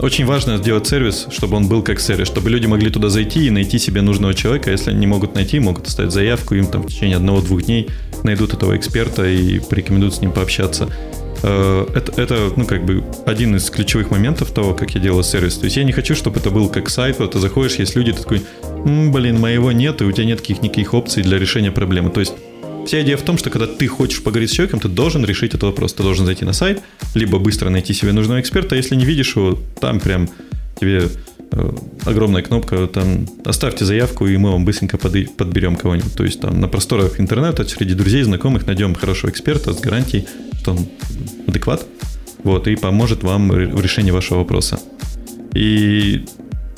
очень 0.00 0.26
важно 0.26 0.56
сделать 0.58 0.86
сервис, 0.86 1.26
чтобы 1.30 1.56
он 1.56 1.68
был 1.68 1.82
как 1.82 2.00
сервис, 2.00 2.26
чтобы 2.26 2.50
люди 2.50 2.66
могли 2.66 2.90
туда 2.90 3.08
зайти 3.08 3.46
и 3.46 3.50
найти 3.50 3.78
себе 3.78 4.02
нужного 4.02 4.34
человека. 4.34 4.70
Если 4.70 4.90
они 4.90 5.00
не 5.00 5.06
могут 5.06 5.34
найти, 5.34 5.58
могут 5.58 5.86
оставить 5.86 6.12
заявку, 6.12 6.54
им 6.54 6.66
там 6.66 6.82
в 6.82 6.86
течение 6.86 7.16
одного-двух 7.16 7.62
дней 7.62 7.88
найдут 8.24 8.54
этого 8.54 8.76
эксперта 8.76 9.26
и 9.26 9.58
порекомендуют 9.58 10.14
с 10.14 10.20
ним 10.20 10.32
пообщаться. 10.32 10.88
Э, 11.42 11.86
это, 11.94 12.20
это, 12.20 12.52
ну, 12.56 12.66
как 12.66 12.84
бы 12.84 13.04
один 13.26 13.56
из 13.56 13.70
ключевых 13.70 14.10
моментов 14.10 14.50
того, 14.50 14.74
как 14.74 14.94
я 14.94 15.00
делаю 15.00 15.22
сервис. 15.22 15.56
То 15.58 15.64
есть 15.64 15.76
я 15.76 15.84
не 15.84 15.92
хочу, 15.92 16.14
чтобы 16.14 16.40
это 16.40 16.50
был 16.50 16.68
как 16.68 16.88
сайт, 16.90 17.18
вот 17.18 17.32
ты 17.32 17.38
заходишь, 17.38 17.76
есть 17.76 17.96
люди, 17.96 18.12
ты 18.12 18.22
такой, 18.22 18.42
М, 18.84 19.12
блин, 19.12 19.40
моего 19.40 19.72
нет, 19.72 20.00
и 20.00 20.04
у 20.04 20.12
тебя 20.12 20.24
нет 20.24 20.40
каких 20.40 20.62
никаких 20.62 20.94
опций 20.94 21.22
для 21.22 21.38
решения 21.38 21.72
проблемы. 21.72 22.10
То 22.10 22.20
есть 22.20 22.32
вся 22.88 23.02
идея 23.02 23.18
в 23.18 23.22
том, 23.22 23.36
что 23.36 23.50
когда 23.50 23.66
ты 23.66 23.86
хочешь 23.86 24.22
поговорить 24.22 24.50
с 24.50 24.54
человеком, 24.54 24.80
ты 24.80 24.88
должен 24.88 25.22
решить 25.24 25.50
этот 25.50 25.64
вопрос. 25.64 25.92
Ты 25.92 26.02
должен 26.02 26.24
зайти 26.24 26.46
на 26.46 26.54
сайт, 26.54 26.80
либо 27.14 27.38
быстро 27.38 27.68
найти 27.68 27.92
себе 27.92 28.12
нужного 28.12 28.40
эксперта, 28.40 28.76
если 28.76 28.96
не 28.96 29.04
видишь 29.04 29.36
его, 29.36 29.58
там 29.78 30.00
прям 30.00 30.26
тебе 30.80 31.08
э, 31.52 31.72
огромная 32.06 32.42
кнопка, 32.42 32.86
там 32.86 33.26
оставьте 33.44 33.84
заявку, 33.84 34.26
и 34.26 34.36
мы 34.38 34.52
вам 34.52 34.64
быстренько 34.64 34.96
подберем 34.96 35.76
кого-нибудь. 35.76 36.14
То 36.14 36.24
есть 36.24 36.40
там 36.40 36.60
на 36.60 36.68
просторах 36.68 37.20
интернета 37.20 37.68
среди 37.68 37.92
друзей, 37.92 38.22
знакомых 38.22 38.66
найдем 38.66 38.94
хорошего 38.94 39.30
эксперта 39.30 39.74
с 39.74 39.80
гарантией, 39.80 40.26
что 40.62 40.72
он 40.72 40.88
адекват, 41.46 41.86
вот, 42.42 42.68
и 42.68 42.76
поможет 42.76 43.22
вам 43.22 43.48
в 43.48 43.82
решении 43.82 44.12
вашего 44.12 44.38
вопроса. 44.38 44.80
И 45.52 46.24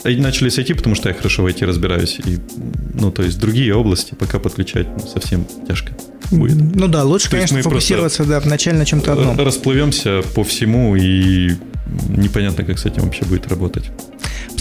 начали 0.04 0.48
с 0.48 0.58
IT, 0.58 0.74
потому 0.74 0.94
что 0.94 1.08
я 1.08 1.14
хорошо 1.14 1.42
в 1.42 1.46
IT 1.46 1.64
разбираюсь. 1.64 2.18
И, 2.24 2.38
ну, 2.94 3.10
то 3.10 3.22
есть 3.22 3.38
другие 3.38 3.74
области 3.74 4.14
пока 4.14 4.38
подключать 4.38 4.88
ну, 4.88 5.06
совсем 5.06 5.46
тяжко 5.66 5.92
будет. 6.30 6.56
Ну 6.74 6.88
да, 6.88 7.04
лучше, 7.04 7.26
то 7.26 7.36
конечно, 7.36 7.60
фокусироваться 7.62 8.24
да, 8.24 8.40
вначале 8.40 8.78
на 8.78 8.86
чем-то 8.86 9.12
одном. 9.12 9.38
Расплывемся 9.38 10.22
по 10.34 10.44
всему, 10.44 10.96
и 10.96 11.52
непонятно, 12.08 12.64
как 12.64 12.78
с 12.78 12.86
этим 12.86 13.02
вообще 13.02 13.24
будет 13.24 13.48
работать. 13.48 13.90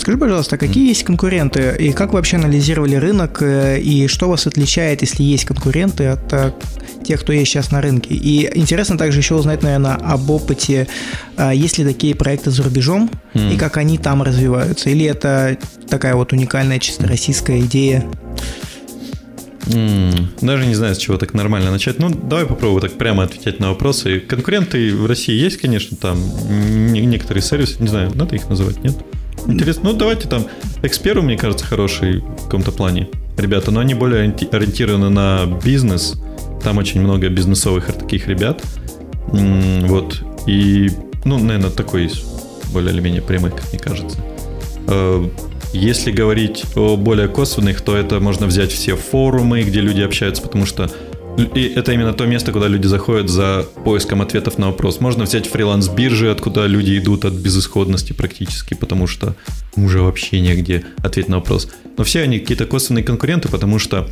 Скажи, 0.09 0.21
пожалуйста, 0.21 0.57
какие 0.57 0.87
есть 0.87 1.03
конкуренты 1.03 1.75
и 1.77 1.91
как 1.91 2.13
вы 2.13 2.15
вообще 2.15 2.37
анализировали 2.37 2.95
рынок 2.95 3.43
э, 3.43 3.79
и 3.79 4.07
что 4.07 4.27
вас 4.27 4.47
отличает, 4.47 5.01
если 5.01 5.21
есть 5.21 5.45
конкуренты 5.45 6.07
от 6.07 6.33
э, 6.33 6.51
тех, 7.05 7.21
кто 7.21 7.31
есть 7.31 7.51
сейчас 7.51 7.69
на 7.69 7.79
рынке? 7.79 8.15
И 8.15 8.49
интересно 8.57 8.97
также 8.97 9.19
еще 9.19 9.35
узнать, 9.35 9.61
наверное, 9.61 9.93
об 9.93 10.27
опыте, 10.31 10.87
э, 11.37 11.51
есть 11.53 11.77
ли 11.77 11.85
такие 11.85 12.15
проекты 12.15 12.49
за 12.49 12.63
рубежом 12.63 13.11
mm. 13.35 13.53
и 13.53 13.57
как 13.57 13.77
они 13.77 13.99
там 13.99 14.23
развиваются? 14.23 14.89
Или 14.89 15.05
это 15.05 15.59
такая 15.87 16.15
вот 16.15 16.33
уникальная 16.33 16.79
чисто 16.79 17.05
российская 17.05 17.59
идея? 17.59 18.03
Даже 20.41 20.65
не 20.65 20.73
знаю, 20.73 20.95
с 20.95 20.97
чего 20.97 21.17
так 21.17 21.35
нормально 21.35 21.69
начать. 21.69 21.99
Ну, 21.99 22.09
давай 22.09 22.47
попробую 22.47 22.81
так 22.81 22.93
прямо 22.93 23.25
отвечать 23.25 23.59
на 23.59 23.69
вопросы. 23.69 24.19
Конкуренты 24.21 24.91
в 24.95 25.05
России 25.05 25.35
есть, 25.35 25.57
конечно, 25.57 25.95
там 25.95 26.19
некоторые 26.91 27.43
сервисы, 27.43 27.75
не 27.79 27.87
знаю, 27.89 28.11
надо 28.15 28.33
их 28.33 28.49
называть, 28.49 28.83
нет? 28.83 28.95
Интересно, 29.47 29.91
ну 29.91 29.97
давайте 29.97 30.27
там 30.27 30.45
Эксперу, 30.81 31.21
мне 31.21 31.37
кажется, 31.37 31.65
хороший 31.65 32.19
в 32.19 32.43
каком-то 32.45 32.71
плане. 32.71 33.09
Ребята, 33.37 33.71
но 33.71 33.79
они 33.79 33.93
более 33.93 34.33
ориентированы 34.51 35.09
на 35.09 35.45
бизнес. 35.63 36.19
Там 36.63 36.77
очень 36.77 37.01
много 37.01 37.29
бизнесовых 37.29 37.93
таких 37.93 38.27
ребят. 38.27 38.63
Вот. 39.27 40.21
И, 40.47 40.89
ну, 41.25 41.37
наверное, 41.37 41.69
такой 41.69 42.11
более 42.71 42.93
или 42.93 43.01
менее 43.01 43.21
прямой, 43.21 43.51
как 43.51 43.71
мне 43.71 43.79
кажется. 43.79 44.17
Э, 44.87 45.25
если 45.73 46.11
говорить 46.11 46.65
о 46.75 46.97
более 46.97 47.27
косвенных, 47.27 47.81
то 47.81 47.95
это 47.95 48.19
можно 48.19 48.47
взять 48.47 48.71
все 48.71 48.95
форумы, 48.95 49.61
где 49.61 49.81
люди 49.81 50.01
общаются, 50.01 50.41
потому 50.41 50.65
что 50.65 50.89
и 51.43 51.73
это 51.75 51.91
именно 51.91 52.13
то 52.13 52.25
место, 52.25 52.51
куда 52.51 52.67
люди 52.67 52.87
заходят 52.87 53.29
за 53.29 53.65
поиском 53.83 54.21
ответов 54.21 54.57
на 54.57 54.67
вопрос. 54.67 54.99
Можно 54.99 55.23
взять 55.23 55.47
фриланс-биржи, 55.47 56.29
откуда 56.29 56.65
люди 56.65 56.97
идут 56.97 57.25
от 57.25 57.33
безысходности 57.33 58.13
практически, 58.13 58.73
потому 58.73 59.07
что 59.07 59.35
уже 59.75 60.01
вообще 60.01 60.41
негде 60.41 60.83
ответить 60.97 61.29
на 61.29 61.37
вопрос. 61.37 61.69
Но 61.97 62.03
все 62.03 62.21
они 62.21 62.39
какие-то 62.39 62.65
косвенные 62.65 63.03
конкуренты, 63.03 63.49
потому 63.49 63.79
что 63.79 64.07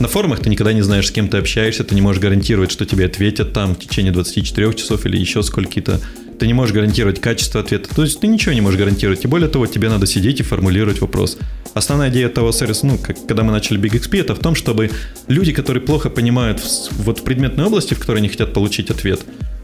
на 0.00 0.08
форумах 0.08 0.40
ты 0.40 0.50
никогда 0.50 0.72
не 0.72 0.82
знаешь, 0.82 1.08
с 1.08 1.10
кем 1.10 1.28
ты 1.28 1.38
общаешься, 1.38 1.84
ты 1.84 1.94
не 1.94 2.00
можешь 2.00 2.20
гарантировать, 2.20 2.70
что 2.70 2.86
тебе 2.86 3.06
ответят 3.06 3.52
там 3.52 3.74
в 3.74 3.78
течение 3.78 4.12
24 4.12 4.74
часов 4.74 5.06
или 5.06 5.16
еще 5.16 5.42
сколько-то. 5.42 6.00
Ты 6.42 6.48
не 6.48 6.54
можешь 6.54 6.74
гарантировать 6.74 7.20
качество 7.20 7.60
ответа. 7.60 7.88
То 7.94 8.02
есть 8.02 8.18
ты 8.18 8.26
ничего 8.26 8.52
не 8.52 8.60
можешь 8.60 8.76
гарантировать. 8.76 9.24
И 9.24 9.28
более 9.28 9.48
того, 9.48 9.68
тебе 9.68 9.88
надо 9.88 10.06
сидеть 10.06 10.40
и 10.40 10.42
формулировать 10.42 11.00
вопрос. 11.00 11.38
Основная 11.72 12.10
идея 12.10 12.28
того 12.28 12.50
сервиса, 12.50 12.84
ну, 12.84 12.98
как, 12.98 13.16
когда 13.28 13.44
мы 13.44 13.52
начали 13.52 13.78
Big 13.80 13.92
XP, 13.92 14.22
это 14.22 14.34
в 14.34 14.40
том, 14.40 14.56
чтобы 14.56 14.90
люди, 15.28 15.52
которые 15.52 15.84
плохо 15.84 16.10
понимают 16.10 16.58
в, 16.58 17.04
вот 17.04 17.20
в 17.20 17.22
предметной 17.22 17.66
области, 17.66 17.94
в 17.94 18.00
которой 18.00 18.18
они 18.18 18.28
хотят 18.28 18.52
получить 18.54 18.90
ответ, 18.90 19.20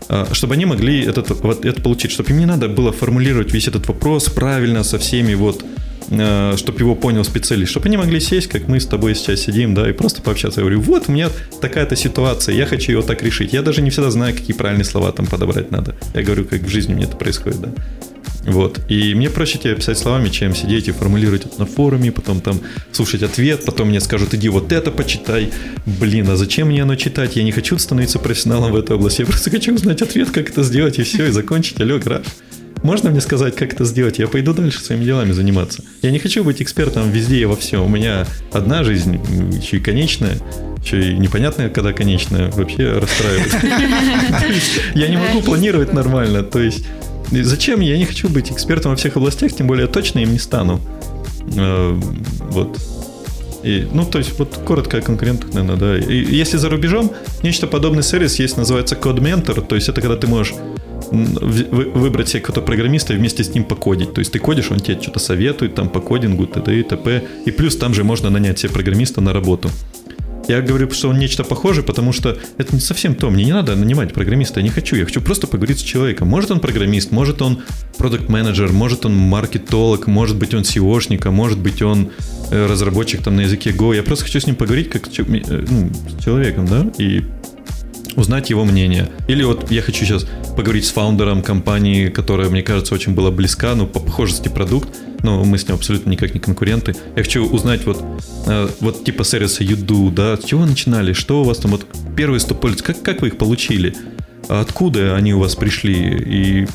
а, 0.08 0.28
чтобы 0.30 0.54
они 0.54 0.66
могли 0.66 1.04
этот, 1.04 1.30
вот, 1.30 1.64
это 1.64 1.82
получить, 1.82 2.12
чтобы 2.12 2.30
им 2.30 2.38
не 2.38 2.46
надо 2.46 2.68
было 2.68 2.92
формулировать 2.92 3.52
весь 3.52 3.66
этот 3.66 3.88
вопрос 3.88 4.26
правильно 4.26 4.84
со 4.84 5.00
всеми 5.00 5.34
вот 5.34 5.64
Э, 6.10 6.54
чтобы 6.56 6.78
его 6.80 6.94
понял 6.94 7.22
специалист, 7.24 7.70
чтобы 7.70 7.86
они 7.86 7.96
могли 7.98 8.18
сесть, 8.20 8.48
как 8.48 8.66
мы 8.66 8.80
с 8.80 8.86
тобой 8.86 9.14
сейчас 9.14 9.40
сидим, 9.40 9.74
да, 9.74 9.88
и 9.88 9.92
просто 9.92 10.22
пообщаться. 10.22 10.60
Я 10.60 10.64
говорю, 10.64 10.80
вот 10.80 11.04
у 11.08 11.12
меня 11.12 11.30
такая-то 11.60 11.96
ситуация, 11.96 12.54
я 12.54 12.64
хочу 12.66 12.92
ее 12.92 13.02
так 13.02 13.22
решить. 13.22 13.52
Я 13.52 13.62
даже 13.62 13.82
не 13.82 13.90
всегда 13.90 14.10
знаю, 14.10 14.34
какие 14.34 14.56
правильные 14.56 14.84
слова 14.84 15.12
там 15.12 15.26
подобрать 15.26 15.70
надо. 15.70 15.94
Я 16.14 16.22
говорю, 16.22 16.46
как 16.46 16.62
в 16.62 16.68
жизни 16.68 16.94
мне 16.94 17.04
это 17.04 17.16
происходит, 17.16 17.60
да. 17.60 17.70
Вот. 18.44 18.80
И 18.88 19.14
мне 19.14 19.28
проще 19.28 19.58
тебе 19.58 19.74
писать 19.74 19.98
словами, 19.98 20.30
чем 20.30 20.54
сидеть 20.54 20.88
и 20.88 20.92
формулировать 20.92 21.44
это 21.44 21.58
на 21.58 21.66
форуме, 21.66 22.10
потом 22.10 22.40
там 22.40 22.60
слушать 22.92 23.22
ответ, 23.22 23.66
потом 23.66 23.88
мне 23.88 24.00
скажут, 24.00 24.32
иди 24.32 24.48
вот 24.48 24.72
это 24.72 24.90
почитай. 24.90 25.50
Блин, 25.84 26.30
а 26.30 26.36
зачем 26.36 26.68
мне 26.68 26.82
оно 26.82 26.94
читать? 26.96 27.36
Я 27.36 27.42
не 27.42 27.52
хочу 27.52 27.76
становиться 27.76 28.18
профессионалом 28.18 28.72
в 28.72 28.76
этой 28.76 28.96
области. 28.96 29.20
Я 29.20 29.26
просто 29.26 29.50
хочу 29.50 29.74
узнать 29.74 30.00
ответ, 30.00 30.30
как 30.30 30.48
это 30.48 30.62
сделать, 30.62 30.98
и 30.98 31.02
все, 31.02 31.26
и 31.26 31.30
закончить. 31.30 31.80
Алло, 31.80 31.98
граф. 31.98 32.24
Можно 32.82 33.10
мне 33.10 33.20
сказать, 33.20 33.56
как 33.56 33.72
это 33.72 33.84
сделать? 33.84 34.18
Я 34.18 34.28
пойду 34.28 34.52
дальше 34.52 34.80
своими 34.80 35.04
делами 35.04 35.32
заниматься. 35.32 35.82
Я 36.02 36.10
не 36.10 36.18
хочу 36.18 36.44
быть 36.44 36.62
экспертом 36.62 37.10
везде 37.10 37.38
и 37.38 37.44
во 37.44 37.56
всем. 37.56 37.82
У 37.82 37.88
меня 37.88 38.26
одна 38.52 38.84
жизнь, 38.84 39.20
еще 39.60 39.78
и 39.78 39.80
конечная, 39.80 40.38
еще 40.82 41.10
и 41.10 41.18
непонятная, 41.18 41.70
когда 41.70 41.92
конечная, 41.92 42.50
вообще 42.50 42.98
расстраивает. 42.98 43.54
Я 44.94 45.08
не 45.08 45.16
могу 45.16 45.42
планировать 45.42 45.92
нормально. 45.92 46.42
То 46.42 46.60
есть, 46.60 46.86
зачем 47.30 47.80
я 47.80 47.96
не 47.98 48.04
хочу 48.04 48.28
быть 48.28 48.50
экспертом 48.52 48.92
во 48.92 48.96
всех 48.96 49.16
областях, 49.16 49.52
тем 49.52 49.66
более 49.66 49.86
точно 49.86 50.20
им 50.20 50.32
не 50.32 50.38
стану. 50.38 50.80
Э, 51.56 51.98
вот. 52.50 52.78
И, 53.64 53.88
ну, 53.92 54.04
то 54.04 54.18
есть, 54.18 54.38
вот 54.38 54.56
коротко 54.64 54.98
о 54.98 55.00
конкурентах, 55.00 55.52
наверное, 55.52 55.76
да. 55.76 55.98
И 55.98 56.34
если 56.34 56.56
за 56.58 56.68
рубежом, 56.68 57.10
нечто 57.42 57.66
подобный 57.66 58.04
сервис 58.04 58.38
есть, 58.38 58.56
называется 58.56 58.94
Code 58.94 59.18
Mentor, 59.18 59.66
то 59.66 59.74
есть 59.74 59.88
это 59.88 60.00
когда 60.00 60.16
ты 60.16 60.28
можешь 60.28 60.54
выбрать 61.10 62.28
себе 62.28 62.40
какого-то 62.40 62.62
программиста 62.66 63.14
и 63.14 63.16
вместе 63.16 63.44
с 63.44 63.54
ним 63.54 63.64
покодить. 63.64 64.14
То 64.14 64.20
есть 64.20 64.32
ты 64.32 64.38
кодишь, 64.38 64.70
он 64.70 64.80
тебе 64.80 65.00
что-то 65.00 65.18
советует 65.18 65.74
там 65.74 65.88
по 65.88 66.00
кодингу, 66.00 66.46
т.д. 66.46 66.78
и 66.78 66.82
т.п. 66.82 67.22
И 67.46 67.50
плюс 67.50 67.76
там 67.76 67.94
же 67.94 68.04
можно 68.04 68.30
нанять 68.30 68.58
себе 68.58 68.72
программиста 68.72 69.20
на 69.20 69.32
работу. 69.32 69.70
Я 70.48 70.62
говорю, 70.62 70.90
что 70.90 71.10
он 71.10 71.18
нечто 71.18 71.44
похожее, 71.44 71.84
потому 71.84 72.12
что 72.12 72.38
это 72.56 72.74
не 72.74 72.80
совсем 72.80 73.14
то. 73.14 73.28
Мне 73.28 73.44
не 73.44 73.52
надо 73.52 73.76
нанимать 73.76 74.14
программиста, 74.14 74.60
я 74.60 74.64
не 74.64 74.70
хочу. 74.70 74.96
Я 74.96 75.04
хочу 75.04 75.20
просто 75.20 75.46
поговорить 75.46 75.80
с 75.80 75.82
человеком. 75.82 76.28
Может 76.28 76.50
он 76.50 76.60
программист, 76.60 77.12
может 77.12 77.42
он 77.42 77.62
продукт 77.98 78.30
менеджер 78.30 78.72
может 78.72 79.04
он 79.04 79.14
маркетолог, 79.14 80.06
может 80.06 80.38
быть 80.38 80.54
он 80.54 80.62
SEOшник, 80.62 81.26
а 81.26 81.30
может 81.30 81.58
быть 81.58 81.82
он 81.82 82.12
э, 82.50 82.66
разработчик 82.66 83.22
там 83.22 83.36
на 83.36 83.42
языке 83.42 83.70
Go. 83.70 83.94
Я 83.94 84.02
просто 84.02 84.24
хочу 84.24 84.40
с 84.40 84.46
ним 84.46 84.56
поговорить 84.56 84.88
как 84.88 85.08
э, 85.08 85.22
ну, 85.26 85.90
с 86.18 86.24
человеком, 86.24 86.66
да, 86.66 86.90
и 86.96 87.24
узнать 88.18 88.50
его 88.50 88.64
мнение. 88.64 89.08
Или 89.28 89.44
вот 89.44 89.70
я 89.70 89.80
хочу 89.80 90.04
сейчас 90.04 90.26
поговорить 90.56 90.84
с 90.84 90.90
фаундером 90.90 91.42
компании, 91.42 92.08
которая, 92.08 92.50
мне 92.50 92.62
кажется, 92.62 92.94
очень 92.94 93.14
была 93.14 93.30
близка, 93.30 93.74
ну, 93.74 93.86
по 93.86 94.00
похожести 94.00 94.48
продукт, 94.48 94.88
но 95.22 95.44
мы 95.44 95.56
с 95.56 95.66
ним 95.66 95.76
абсолютно 95.76 96.10
никак 96.10 96.34
не 96.34 96.40
конкуренты. 96.40 96.96
Я 97.16 97.22
хочу 97.22 97.46
узнать 97.46 97.86
вот, 97.86 98.02
э, 98.46 98.68
вот 98.80 99.04
типа 99.04 99.24
сервиса 99.24 99.62
Юду, 99.62 100.10
да, 100.10 100.36
с 100.36 100.44
чего 100.44 100.66
начинали, 100.66 101.12
что 101.12 101.42
у 101.42 101.44
вас 101.44 101.58
там, 101.58 101.70
вот 101.70 101.86
первые 102.16 102.40
100 102.40 102.54
пользователей, 102.56 102.94
как, 102.94 103.02
как 103.02 103.22
вы 103.22 103.28
их 103.28 103.38
получили, 103.38 103.94
откуда 104.48 105.14
они 105.14 105.34
у 105.34 105.38
вас 105.38 105.54
пришли, 105.54 105.94
и 105.94 106.66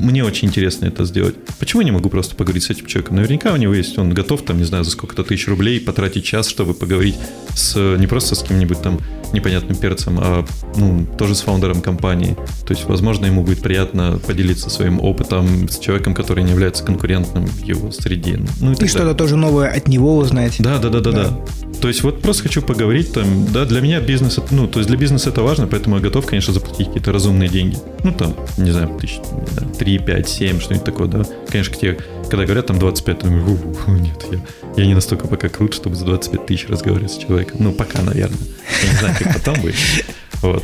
мне 0.00 0.24
очень 0.24 0.48
интересно 0.48 0.86
это 0.86 1.04
сделать. 1.04 1.34
Почему 1.58 1.82
я 1.82 1.86
не 1.86 1.92
могу 1.92 2.08
просто 2.08 2.34
поговорить 2.34 2.64
с 2.64 2.70
этим 2.70 2.86
человеком? 2.86 3.16
Наверняка 3.16 3.52
у 3.52 3.56
него 3.56 3.74
есть, 3.74 3.98
он 3.98 4.12
готов, 4.12 4.42
там, 4.42 4.58
не 4.58 4.64
знаю, 4.64 4.84
за 4.84 4.90
сколько-то 4.90 5.24
тысяч 5.24 5.48
рублей 5.48 5.80
потратить 5.80 6.24
час, 6.24 6.48
чтобы 6.48 6.74
поговорить 6.74 7.16
с 7.54 7.96
не 7.96 8.06
просто 8.06 8.34
с 8.34 8.42
кем-нибудь 8.42 8.80
там 8.82 9.00
непонятным 9.32 9.76
перцем, 9.76 10.18
а 10.20 10.46
ну, 10.76 11.06
тоже 11.18 11.34
с 11.34 11.42
фаундером 11.42 11.80
компании. 11.80 12.36
То 12.66 12.74
есть, 12.74 12.86
возможно, 12.86 13.26
ему 13.26 13.42
будет 13.42 13.60
приятно 13.60 14.18
поделиться 14.26 14.70
своим 14.70 15.00
опытом 15.00 15.68
с 15.68 15.78
человеком, 15.78 16.14
который 16.14 16.44
не 16.44 16.50
является 16.50 16.84
конкурентным 16.84 17.46
в 17.46 17.62
его 17.62 17.90
среде. 17.90 18.40
Ну, 18.60 18.72
и, 18.72 18.84
и 18.84 18.88
что-то 18.88 19.14
тоже 19.14 19.36
новое 19.36 19.68
от 19.68 19.88
него 19.88 20.16
узнать. 20.16 20.56
Да, 20.58 20.78
да, 20.78 20.88
да, 20.88 21.00
да, 21.00 21.12
да. 21.12 21.44
То 21.80 21.88
есть, 21.88 22.02
вот 22.02 22.22
просто 22.22 22.44
хочу 22.44 22.62
поговорить 22.62 23.12
там, 23.12 23.46
да, 23.52 23.64
для 23.64 23.80
меня 23.80 24.00
бизнес, 24.00 24.38
ну, 24.50 24.66
то 24.66 24.80
есть 24.80 24.88
для 24.88 24.98
бизнеса 24.98 25.28
это 25.28 25.42
важно, 25.42 25.66
поэтому 25.66 25.96
я 25.96 26.02
готов, 26.02 26.26
конечно, 26.26 26.52
заплатить 26.52 26.86
какие-то 26.86 27.12
разумные 27.12 27.48
деньги. 27.48 27.76
Ну, 28.04 28.12
там, 28.12 28.34
не 28.56 28.70
знаю, 28.70 28.96
тысяч, 29.00 29.18
не 29.18 29.52
знаю, 29.52 29.72
3, 29.88 29.98
5, 30.00 30.28
7, 30.28 30.60
что-нибудь 30.60 30.84
такое, 30.84 31.08
да. 31.08 31.24
Конечно, 31.48 31.74
те, 31.74 31.96
когда 32.28 32.44
говорят 32.44 32.66
там 32.66 32.78
25, 32.78 33.22
я 33.22 33.30
думаю, 33.30 33.58
нет, 33.88 34.22
я, 34.30 34.38
я 34.76 34.86
не 34.86 34.92
настолько 34.92 35.26
пока 35.28 35.48
крут, 35.48 35.72
чтобы 35.72 35.96
за 35.96 36.04
25 36.04 36.44
тысяч 36.44 36.68
разговаривать 36.68 37.12
с 37.12 37.16
человеком. 37.16 37.56
Ну, 37.60 37.72
пока, 37.72 38.02
наверное. 38.02 38.38
Я 38.82 38.90
не 38.90 38.96
знаю, 38.98 39.16
как 39.18 39.34
потом 39.34 39.62
будет. 39.62 39.76
Вот. 40.42 40.62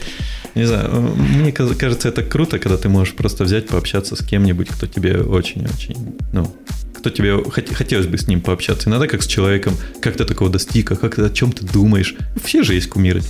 Не 0.54 0.64
знаю, 0.64 1.14
мне 1.16 1.52
кажется, 1.52 2.06
это 2.06 2.22
круто, 2.22 2.58
когда 2.58 2.76
ты 2.76 2.90
можешь 2.90 3.14
просто 3.14 3.44
взять, 3.44 3.66
пообщаться 3.66 4.14
с 4.14 4.22
кем-нибудь, 4.22 4.68
кто 4.68 4.86
тебе 4.86 5.16
очень-очень, 5.16 6.16
ну, 6.34 6.54
кто 6.98 7.08
тебе 7.08 7.42
хотелось 7.50 8.06
бы 8.06 8.18
с 8.18 8.28
ним 8.28 8.42
пообщаться. 8.42 8.90
Иногда 8.90 9.06
как 9.06 9.22
с 9.22 9.26
человеком, 9.26 9.74
как 10.02 10.18
ты 10.18 10.26
такого 10.26 10.50
достиг, 10.50 10.92
а 10.92 10.96
как 10.96 11.14
ты, 11.14 11.22
о 11.22 11.30
чем 11.30 11.50
ты 11.50 11.64
думаешь. 11.64 12.14
Все 12.44 12.62
же 12.62 12.74
есть 12.74 12.90
кумиры 12.90 13.22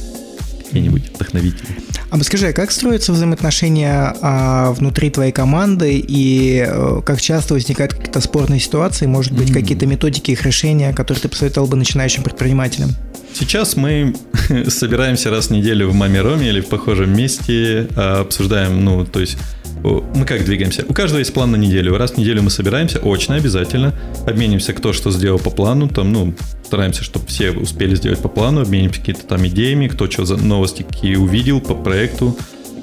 какие-нибудь 0.64 1.12
вдохновители. 1.14 1.68
А 2.10 2.22
скажи, 2.22 2.48
а 2.48 2.52
как 2.52 2.70
строятся 2.70 3.12
взаимоотношения 3.12 4.14
а, 4.20 4.72
внутри 4.72 5.10
твоей 5.10 5.32
команды 5.32 5.98
и 5.98 6.64
а, 6.66 7.00
как 7.02 7.20
часто 7.20 7.54
возникают 7.54 7.94
какие-то 7.94 8.20
спорные 8.20 8.60
ситуации, 8.60 9.06
может 9.06 9.32
быть, 9.32 9.50
mm-hmm. 9.50 9.54
какие-то 9.54 9.86
методики 9.86 10.30
их 10.30 10.44
решения, 10.44 10.92
которые 10.92 11.22
ты 11.22 11.28
посоветовал 11.28 11.66
бы 11.66 11.76
начинающим 11.76 12.22
предпринимателям? 12.22 12.90
Сейчас 13.34 13.74
мы 13.74 14.14
собираемся 14.68 15.28
раз 15.28 15.48
в 15.48 15.50
неделю 15.50 15.90
в 15.90 15.94
Маме 15.94 16.20
Роме 16.20 16.48
или 16.48 16.60
в 16.60 16.68
похожем 16.68 17.16
месте, 17.16 17.88
а, 17.96 18.20
обсуждаем, 18.20 18.84
ну, 18.84 19.04
то 19.04 19.18
есть 19.18 19.36
мы 19.82 20.24
как 20.24 20.44
двигаемся? 20.44 20.84
У 20.88 20.94
каждого 20.94 21.18
есть 21.18 21.34
план 21.34 21.50
на 21.50 21.56
неделю. 21.56 21.98
Раз 21.98 22.12
в 22.12 22.16
неделю 22.16 22.42
мы 22.42 22.50
собираемся, 22.50 23.00
очно 23.00 23.34
обязательно, 23.34 23.92
обменимся, 24.26 24.72
кто 24.72 24.92
что 24.94 25.10
сделал 25.10 25.38
по 25.38 25.50
плану, 25.50 25.88
там, 25.88 26.12
ну, 26.12 26.34
стараемся, 26.64 27.02
чтобы 27.02 27.26
все 27.26 27.50
успели 27.50 27.94
сделать 27.96 28.20
по 28.20 28.28
плану, 28.28 28.62
обменимся 28.62 29.00
какие-то 29.00 29.26
там 29.26 29.46
идеями, 29.46 29.88
кто 29.88 30.08
что 30.08 30.24
за 30.24 30.36
новости 30.36 30.86
какие 30.88 31.16
увидел 31.16 31.60
по 31.60 31.74
проекту, 31.74 32.38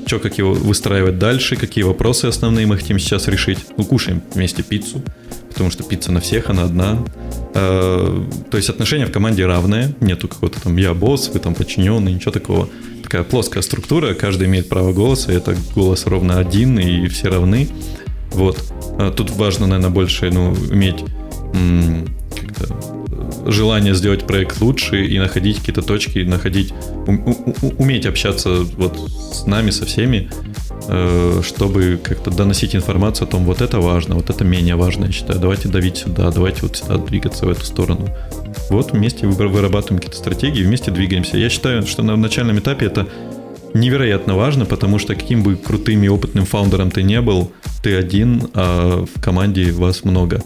что, 0.05 0.19
как 0.19 0.37
его 0.37 0.53
выстраивать 0.53 1.17
дальше, 1.17 1.55
какие 1.55 1.85
вопросы 1.85 2.25
основные 2.25 2.67
мы 2.67 2.77
хотим 2.77 2.99
сейчас 2.99 3.27
решить. 3.27 3.59
Ну, 3.77 3.85
кушаем 3.85 4.21
вместе 4.35 4.61
пиццу, 4.61 5.01
потому 5.61 5.71
что 5.71 5.83
пицца 5.83 6.11
на 6.11 6.21
всех, 6.21 6.49
она 6.49 6.63
одна. 6.63 6.97
Э, 7.53 8.23
то 8.49 8.57
есть 8.57 8.67
отношения 8.69 9.05
в 9.05 9.11
команде 9.11 9.45
равные, 9.45 9.93
нету 9.99 10.27
какого-то 10.27 10.59
там 10.59 10.75
я 10.77 10.95
босс, 10.95 11.29
вы 11.31 11.39
там 11.39 11.53
подчиненный, 11.53 12.13
ничего 12.13 12.31
такого. 12.31 12.67
Такая 13.03 13.23
плоская 13.23 13.61
структура, 13.61 14.15
каждый 14.15 14.47
имеет 14.47 14.69
право 14.69 14.91
голоса, 14.91 15.31
это 15.31 15.55
голос 15.75 16.07
ровно 16.07 16.39
один, 16.39 16.79
и 16.79 17.07
все 17.09 17.29
равны. 17.29 17.67
Вот. 18.31 18.57
А 18.97 19.11
тут 19.11 19.29
важно, 19.29 19.67
наверное, 19.67 19.91
больше 19.91 20.31
ну, 20.31 20.55
иметь 20.71 21.03
желание 23.45 23.93
сделать 23.93 24.25
проект 24.25 24.61
лучше 24.61 25.05
и 25.05 25.19
находить 25.19 25.59
какие-то 25.59 25.83
точки, 25.83 26.19
находить, 26.19 26.73
уметь 27.77 28.05
общаться 28.07 28.63
вот 28.77 28.97
с 29.33 29.45
нами, 29.45 29.69
со 29.69 29.85
всеми, 29.85 30.29
э, 30.31 30.50
чтобы 30.83 31.99
как-то 32.03 32.31
доносить 32.31 32.75
информацию 32.75 33.27
о 33.27 33.31
том, 33.31 33.45
вот 33.45 33.61
это 33.61 33.79
важно, 33.79 34.15
вот 34.15 34.29
это 34.29 34.43
менее 34.43 34.75
важно, 34.75 35.05
я 35.05 35.11
считаю. 35.11 35.39
Давайте 35.39 35.69
давить 35.69 35.97
сюда, 35.97 36.31
давайте 36.31 36.61
вот 36.63 36.75
сюда 36.75 36.97
двигаться 36.97 37.45
в 37.45 37.49
эту 37.49 37.63
сторону. 37.65 38.09
Вот 38.69 38.91
вместе 38.91 39.27
вырабатываем 39.27 39.99
какие-то 39.99 40.17
стратегии, 40.17 40.63
вместе 40.63 40.91
двигаемся. 40.91 41.37
Я 41.37 41.49
считаю, 41.49 41.85
что 41.85 42.03
на 42.03 42.15
начальном 42.15 42.59
этапе 42.59 42.87
это 42.87 43.07
невероятно 43.73 44.35
важно, 44.35 44.65
потому 44.65 44.99
что 44.99 45.15
каким 45.15 45.43
бы 45.43 45.55
крутым 45.55 46.03
и 46.03 46.07
опытным 46.07 46.45
фаундером 46.45 46.91
ты 46.91 47.03
не 47.03 47.21
был, 47.21 47.51
ты 47.83 47.95
один, 47.95 48.49
а 48.53 49.05
в 49.05 49.21
команде 49.21 49.71
вас 49.71 50.03
много. 50.03 50.43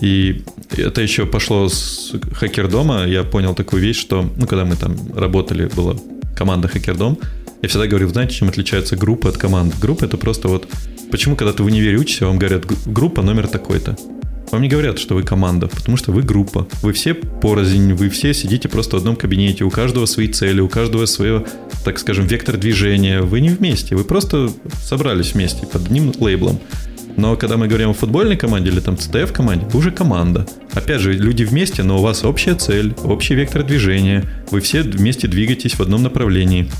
И 0.00 0.44
это 0.76 1.00
еще 1.00 1.26
пошло 1.26 1.68
с 1.68 2.12
Хакердома. 2.32 3.04
Я 3.04 3.24
понял 3.24 3.54
такую 3.54 3.82
вещь, 3.82 3.98
что, 3.98 4.24
ну, 4.36 4.46
когда 4.46 4.64
мы 4.64 4.76
там 4.76 4.96
работали, 5.14 5.68
была 5.74 5.96
команда 6.36 6.68
Хакердом, 6.68 7.18
я 7.62 7.68
всегда 7.68 7.86
говорю, 7.86 8.08
знаете, 8.08 8.34
чем 8.34 8.48
отличается 8.48 8.96
группа 8.96 9.28
от 9.28 9.36
команды? 9.36 9.74
Группа 9.80 10.04
это 10.04 10.16
просто 10.16 10.48
вот... 10.48 10.68
Почему, 11.10 11.36
когда 11.36 11.52
ты 11.52 11.62
в 11.62 11.66
универе 11.66 11.96
учишься, 11.96 12.26
вам 12.26 12.38
говорят, 12.38 12.64
группа 12.86 13.22
номер 13.22 13.48
такой-то? 13.48 13.96
Вам 14.50 14.62
не 14.62 14.68
говорят, 14.68 14.98
что 14.98 15.14
вы 15.14 15.22
команда, 15.22 15.66
потому 15.66 15.96
что 15.96 16.12
вы 16.12 16.22
группа. 16.22 16.66
Вы 16.82 16.92
все 16.92 17.14
порознь, 17.14 17.92
вы 17.92 18.08
все 18.08 18.32
сидите 18.32 18.68
просто 18.68 18.96
в 18.96 19.00
одном 19.00 19.16
кабинете, 19.16 19.64
у 19.64 19.70
каждого 19.70 20.06
свои 20.06 20.28
цели, 20.28 20.60
у 20.60 20.68
каждого 20.68 21.04
свое, 21.06 21.44
так 21.84 21.98
скажем, 21.98 22.26
вектор 22.26 22.56
движения. 22.56 23.20
Вы 23.20 23.40
не 23.40 23.50
вместе, 23.50 23.94
вы 23.94 24.04
просто 24.04 24.50
собрались 24.82 25.34
вместе 25.34 25.66
под 25.66 25.86
одним 25.86 26.12
лейблом. 26.18 26.60
Но 27.16 27.36
когда 27.36 27.56
мы 27.56 27.66
говорим 27.66 27.90
о 27.90 27.94
футбольной 27.94 28.36
команде 28.36 28.70
или 28.70 28.80
там 28.80 28.94
CTF 28.94 29.32
команде, 29.32 29.66
вы 29.72 29.80
уже 29.80 29.90
команда. 29.90 30.46
Опять 30.72 31.00
же, 31.00 31.12
люди 31.12 31.42
вместе, 31.42 31.82
но 31.82 31.98
у 31.98 32.02
вас 32.02 32.24
общая 32.24 32.54
цель, 32.54 32.94
общий 33.02 33.34
вектор 33.34 33.64
движения. 33.64 34.24
Вы 34.50 34.60
все 34.60 34.82
вместе 34.82 35.26
двигаетесь 35.26 35.74
в 35.74 35.80
одном 35.80 36.04
направлении. 36.04 36.70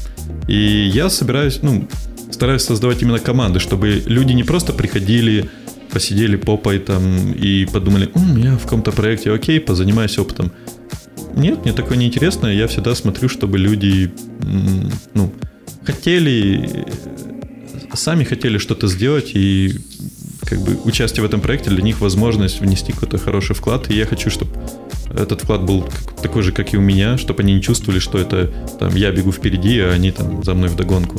И 0.49 0.91
я 0.93 1.11
собираюсь, 1.11 1.61
ну, 1.63 1.87
стараюсь 2.31 2.63
создавать 2.63 3.03
именно 3.03 3.19
команды, 3.19 3.61
чтобы 3.61 4.03
люди 4.07 4.33
не 4.33 4.43
просто 4.43 4.73
приходили, 4.73 5.51
посидели 5.93 6.37
попой 6.37 6.79
там 6.79 7.33
и 7.33 7.67
подумали, 7.67 8.11
М, 8.15 8.37
я 8.37 8.57
в 8.57 8.63
каком-то 8.63 8.91
проекте, 8.93 9.33
окей, 9.33 9.61
позанимаюсь 9.61 10.19
опытом. 10.19 10.51
Нет, 11.35 11.65
мне 11.65 11.73
такое 11.73 11.97
неинтересно. 11.97 12.47
Я 12.47 12.67
всегда 12.67 12.95
смотрю, 12.95 13.29
чтобы 13.29 13.59
люди, 13.59 14.11
ну, 15.15 15.33
хотели, 15.85 16.87
сами 17.95 18.25
хотели 18.25 18.59
что-то 18.59 18.89
сделать 18.89 19.33
и 19.35 19.79
как 20.45 20.61
бы 20.61 20.79
участие 20.85 21.23
в 21.23 21.27
этом 21.27 21.41
проекте 21.41 21.71
для 21.71 21.83
них 21.83 22.01
возможность 22.01 22.61
внести 22.61 22.93
какой-то 22.93 23.19
хороший 23.19 23.55
вклад. 23.55 23.91
И 23.91 23.97
я 23.97 24.07
хочу, 24.07 24.31
чтобы 24.31 24.51
этот 25.11 25.43
вклад 25.43 25.65
был 25.65 25.85
такой 26.23 26.43
же, 26.43 26.53
как 26.53 26.75
и 26.75 26.77
у 26.77 26.81
меня, 26.81 27.19
чтобы 27.19 27.43
они 27.43 27.55
не 27.55 27.63
чувствовали, 27.63 27.99
что 27.99 28.19
это 28.19 28.51
там 28.79 28.95
я 28.95 29.11
бегу 29.11 29.33
впереди, 29.33 29.81
а 29.81 29.93
они 29.93 30.11
там 30.11 30.43
за 30.43 30.55
мной 30.55 30.69
вдогонку. 30.69 31.19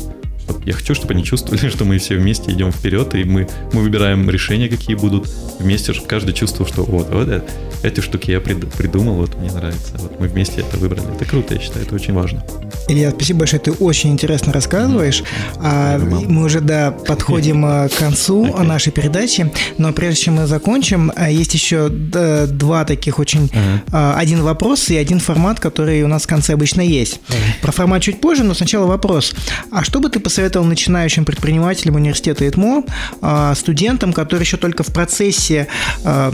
Я 0.66 0.74
хочу, 0.74 0.96
чтобы 0.96 1.14
они 1.14 1.24
чувствовали, 1.24 1.70
что 1.70 1.86
мы 1.86 1.98
все 1.98 2.16
вместе 2.16 2.52
идем 2.52 2.72
вперед, 2.72 3.16
и 3.16 3.24
мы, 3.24 3.48
мы 3.74 3.82
выбираем 3.82 4.30
решения, 4.30 4.70
какие 4.70 4.96
будут 4.96 5.30
вместе, 5.60 5.94
чтобы 5.94 6.08
каждый 6.08 6.34
чувствовал, 6.34 6.72
что 6.72 6.84
вот, 6.84 7.10
вот 7.10 7.28
это, 7.28 7.46
эти 7.84 8.02
штуки 8.02 8.32
я 8.32 8.40
придумал, 8.40 9.16
вот 9.16 9.36
мне 9.38 9.52
нравится, 9.52 9.94
вот 9.98 10.20
мы 10.20 10.28
вместе 10.28 10.62
это 10.62 10.78
выбрали. 10.78 11.04
Это 11.16 11.26
круто, 11.26 11.54
я 11.54 11.60
считаю, 11.60 11.86
это 11.86 11.96
очень 11.96 12.14
важно. 12.14 12.44
Илья, 12.88 13.12
спасибо 13.12 13.40
большое, 13.40 13.62
ты 13.62 13.72
очень 13.72 14.12
интересно 14.12 14.52
рассказываешь. 14.52 15.24
А, 15.58 15.98
мы 15.98 16.44
уже 16.44 16.60
да, 16.62 16.92
подходим 16.92 17.66
э, 17.66 17.90
к 17.90 17.96
концу 17.98 18.46
нашей 18.64 18.92
передачи, 18.92 19.52
но 19.78 19.94
прежде 19.94 20.24
чем 20.24 20.36
мы 20.36 20.48
закончим, 20.48 21.12
э, 21.16 21.32
есть 21.32 21.54
еще 21.54 21.90
два 21.90 22.86
таких 22.86 23.20
очень... 23.20 23.52
Ага. 23.92 24.16
Один 24.18 24.42
вопрос 24.42 24.90
и 24.90 24.98
один 24.98 25.20
формат, 25.20 25.60
который 25.60 26.04
у 26.04 26.08
нас 26.08 26.24
в 26.24 26.28
конце 26.28 26.54
обычно 26.54 26.82
есть. 26.82 27.22
Ага. 27.30 27.38
Про 27.62 27.72
формат 27.72 28.02
чуть 28.02 28.20
позже, 28.22 28.44
но 28.44 28.54
сначала 28.54 28.86
вопрос. 28.88 29.34
А 29.72 29.84
что 29.84 30.00
бы 30.00 30.10
ты 30.10 30.20
посоветовал 30.20 30.39
начинающим 30.64 31.26
предпринимателям 31.26 31.96
университета 31.96 32.48
ИТМО, 32.48 32.84
а, 33.22 33.56
студентам, 33.56 34.14
которые 34.14 34.44
еще 34.44 34.58
только 34.58 34.84
в 34.84 34.94
процессе 34.94 35.68
а, 36.04 36.34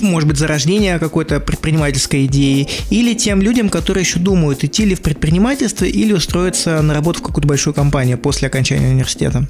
может 0.00 0.28
быть, 0.28 0.38
зарождение 0.38 0.98
какой-то 0.98 1.38
предпринимательской 1.40 2.26
идеи, 2.26 2.68
или 2.90 3.14
тем 3.14 3.42
людям, 3.42 3.68
которые 3.68 4.02
еще 4.02 4.18
думают, 4.18 4.64
идти 4.64 4.84
ли 4.84 4.94
в 4.94 5.02
предпринимательство 5.02 5.84
или 5.84 6.12
устроиться 6.12 6.80
на 6.82 6.94
работу 6.94 7.20
в 7.20 7.22
какую-то 7.22 7.46
большую 7.46 7.74
компанию 7.74 8.18
после 8.18 8.48
окончания 8.48 8.88
университета? 8.88 9.46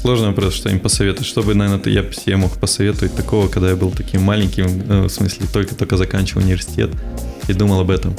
Сложный 0.00 0.28
вопрос, 0.28 0.54
что 0.54 0.68
им 0.68 0.80
посоветовать. 0.80 1.26
Что 1.26 1.42
бы, 1.42 1.54
наверное, 1.54 1.92
я 1.92 2.12
себе 2.12 2.36
мог 2.36 2.58
посоветовать 2.58 3.14
такого, 3.14 3.48
когда 3.48 3.70
я 3.70 3.76
был 3.76 3.90
таким 3.90 4.22
маленьким, 4.22 4.82
э, 4.86 5.02
в 5.04 5.08
смысле, 5.08 5.46
только-только 5.52 5.96
заканчивал 5.96 6.42
университет 6.42 6.90
и 7.48 7.52
думал 7.54 7.80
об 7.80 7.90
этом. 7.90 8.14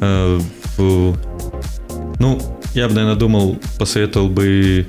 Э, 0.00 0.40
ну, 0.78 2.55
я 2.76 2.88
бы, 2.88 2.94
наверное, 2.94 3.16
думал, 3.16 3.58
посоветовал 3.78 4.28
бы 4.28 4.86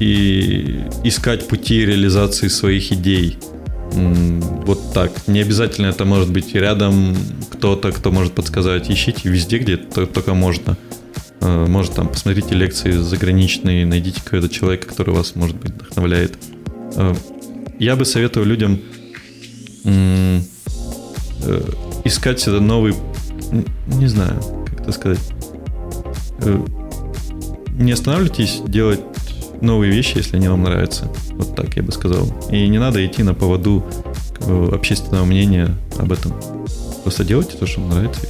и 0.00 0.80
искать 1.04 1.46
пути 1.46 1.84
реализации 1.84 2.48
своих 2.48 2.90
идей 2.92 3.38
вот 3.92 4.92
так. 4.92 5.12
Не 5.26 5.40
обязательно 5.40 5.86
это 5.86 6.04
может 6.04 6.30
быть 6.30 6.54
рядом 6.54 7.16
кто-то, 7.50 7.92
кто 7.92 8.10
может 8.10 8.32
подсказать. 8.34 8.90
Ищите 8.90 9.28
везде, 9.28 9.58
где 9.58 9.76
только 9.76 10.34
можно. 10.34 10.76
Э, 11.40 11.66
может, 11.66 11.94
там, 11.94 12.08
посмотрите 12.08 12.54
лекции 12.54 12.92
заграничные, 12.92 13.86
найдите 13.86 14.22
какого-то 14.22 14.48
человека, 14.48 14.88
который 14.88 15.14
вас, 15.14 15.34
может 15.34 15.56
быть, 15.56 15.72
вдохновляет. 15.72 16.38
Э, 16.96 17.14
я 17.78 17.96
бы 17.96 18.04
советовал 18.04 18.46
людям 18.46 18.80
э, 19.84 20.40
искать 22.04 22.42
это 22.42 22.60
новый, 22.60 22.94
не 23.86 24.06
знаю, 24.06 24.40
как 24.66 24.80
это 24.82 24.92
сказать. 24.92 25.20
Не 27.78 27.92
останавливайтесь 27.92 28.60
делать 28.66 29.00
новые 29.60 29.92
вещи, 29.92 30.18
если 30.18 30.36
они 30.36 30.48
вам 30.48 30.64
нравятся. 30.64 31.10
Вот 31.30 31.54
так 31.54 31.76
я 31.76 31.82
бы 31.82 31.92
сказал. 31.92 32.26
И 32.50 32.66
не 32.66 32.78
надо 32.78 33.04
идти 33.06 33.22
на 33.22 33.34
поводу 33.34 33.84
общественного 34.72 35.24
мнения 35.24 35.74
об 35.96 36.12
этом. 36.12 36.32
Просто 37.02 37.24
делайте 37.24 37.56
то, 37.56 37.66
что 37.66 37.80
вам 37.80 37.90
нравится. 37.90 38.20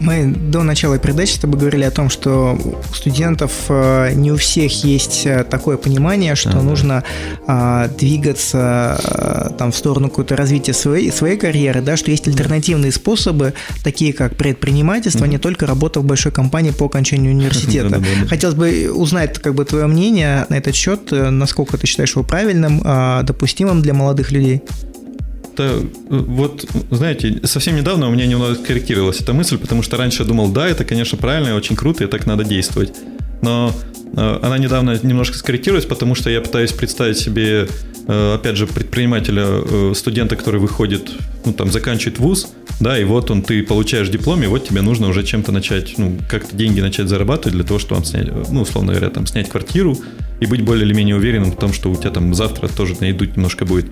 Мы 0.00 0.26
до 0.26 0.62
начала 0.62 0.98
передачи 0.98 1.32
с 1.32 1.38
тобой 1.38 1.58
говорили 1.58 1.84
о 1.84 1.90
том, 1.90 2.10
что 2.10 2.58
у 2.90 2.94
студентов 2.94 3.52
э, 3.68 4.12
не 4.14 4.30
у 4.30 4.36
всех 4.36 4.84
есть 4.84 5.24
э, 5.24 5.44
такое 5.44 5.76
понимание, 5.76 6.34
что 6.34 6.58
а, 6.58 6.62
нужно 6.62 7.02
да. 7.46 7.88
двигаться 7.98 9.00
э, 9.02 9.50
там 9.56 9.72
в 9.72 9.76
сторону 9.76 10.08
какого-то 10.08 10.36
развития 10.36 10.74
своей, 10.74 11.10
своей 11.10 11.38
карьеры, 11.38 11.80
да, 11.80 11.96
что 11.96 12.10
есть 12.10 12.28
альтернативные 12.28 12.92
способы, 12.92 13.54
такие 13.82 14.12
как 14.12 14.36
предпринимательство, 14.36 15.24
mm-hmm. 15.24 15.28
не 15.28 15.38
только 15.38 15.66
работа 15.66 16.00
в 16.00 16.04
большой 16.04 16.32
компании 16.32 16.72
по 16.72 16.86
окончанию 16.86 17.32
университета. 17.34 18.02
Хотелось 18.28 18.56
бы 18.56 18.90
узнать 18.92 19.38
как 19.38 19.54
бы 19.54 19.64
твое 19.64 19.86
мнение 19.86 20.46
на 20.48 20.56
этот 20.56 20.74
счет, 20.74 21.10
насколько 21.10 21.78
ты 21.78 21.86
считаешь 21.86 22.12
его 22.12 22.22
правильным, 22.22 22.82
допустимым 23.24 23.82
для 23.82 23.94
молодых 23.94 24.30
людей 24.30 24.62
это 25.56 25.86
вот, 26.08 26.66
знаете, 26.90 27.40
совсем 27.44 27.76
недавно 27.76 28.08
у 28.08 28.10
меня 28.10 28.26
немного 28.26 28.56
корректировалась 28.56 29.20
эта 29.20 29.32
мысль, 29.32 29.58
потому 29.58 29.82
что 29.82 29.96
раньше 29.96 30.22
я 30.22 30.28
думал, 30.28 30.50
да, 30.50 30.68
это, 30.68 30.84
конечно, 30.84 31.16
правильно 31.16 31.54
очень 31.54 31.76
круто, 31.76 32.04
и 32.04 32.06
так 32.06 32.26
надо 32.26 32.44
действовать. 32.44 32.92
Но 33.42 33.72
э, 34.16 34.38
она 34.42 34.58
недавно 34.58 34.98
немножко 35.02 35.36
скорректировалась, 35.36 35.86
потому 35.86 36.14
что 36.14 36.30
я 36.30 36.40
пытаюсь 36.40 36.72
представить 36.72 37.18
себе, 37.18 37.68
э, 38.06 38.34
опять 38.34 38.56
же, 38.56 38.66
предпринимателя, 38.66 39.44
э, 39.46 39.92
студента, 39.94 40.36
который 40.36 40.60
выходит, 40.60 41.10
ну, 41.44 41.52
там, 41.52 41.70
заканчивает 41.72 42.18
вуз, 42.18 42.48
да, 42.80 42.98
и 42.98 43.04
вот 43.04 43.30
он, 43.30 43.42
ты 43.42 43.62
получаешь 43.62 44.08
диплом, 44.08 44.42
и 44.42 44.46
вот 44.46 44.68
тебе 44.68 44.82
нужно 44.82 45.08
уже 45.08 45.22
чем-то 45.22 45.52
начать, 45.52 45.94
ну, 45.96 46.18
как-то 46.28 46.54
деньги 46.54 46.80
начать 46.80 47.08
зарабатывать 47.08 47.54
для 47.54 47.64
того, 47.64 47.78
чтобы 47.78 48.04
снять, 48.04 48.28
ну, 48.50 48.62
условно 48.62 48.92
говоря, 48.92 49.10
там, 49.10 49.26
снять 49.26 49.48
квартиру 49.48 49.96
и 50.40 50.46
быть 50.46 50.62
более 50.62 50.84
или 50.86 50.94
менее 50.94 51.16
уверенным 51.16 51.52
в 51.52 51.56
том, 51.56 51.72
что 51.72 51.90
у 51.90 51.96
тебя 51.96 52.10
там 52.10 52.34
завтра 52.34 52.68
тоже 52.68 52.96
найдут 53.00 53.36
немножко 53.36 53.64
будет. 53.64 53.86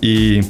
И 0.00 0.42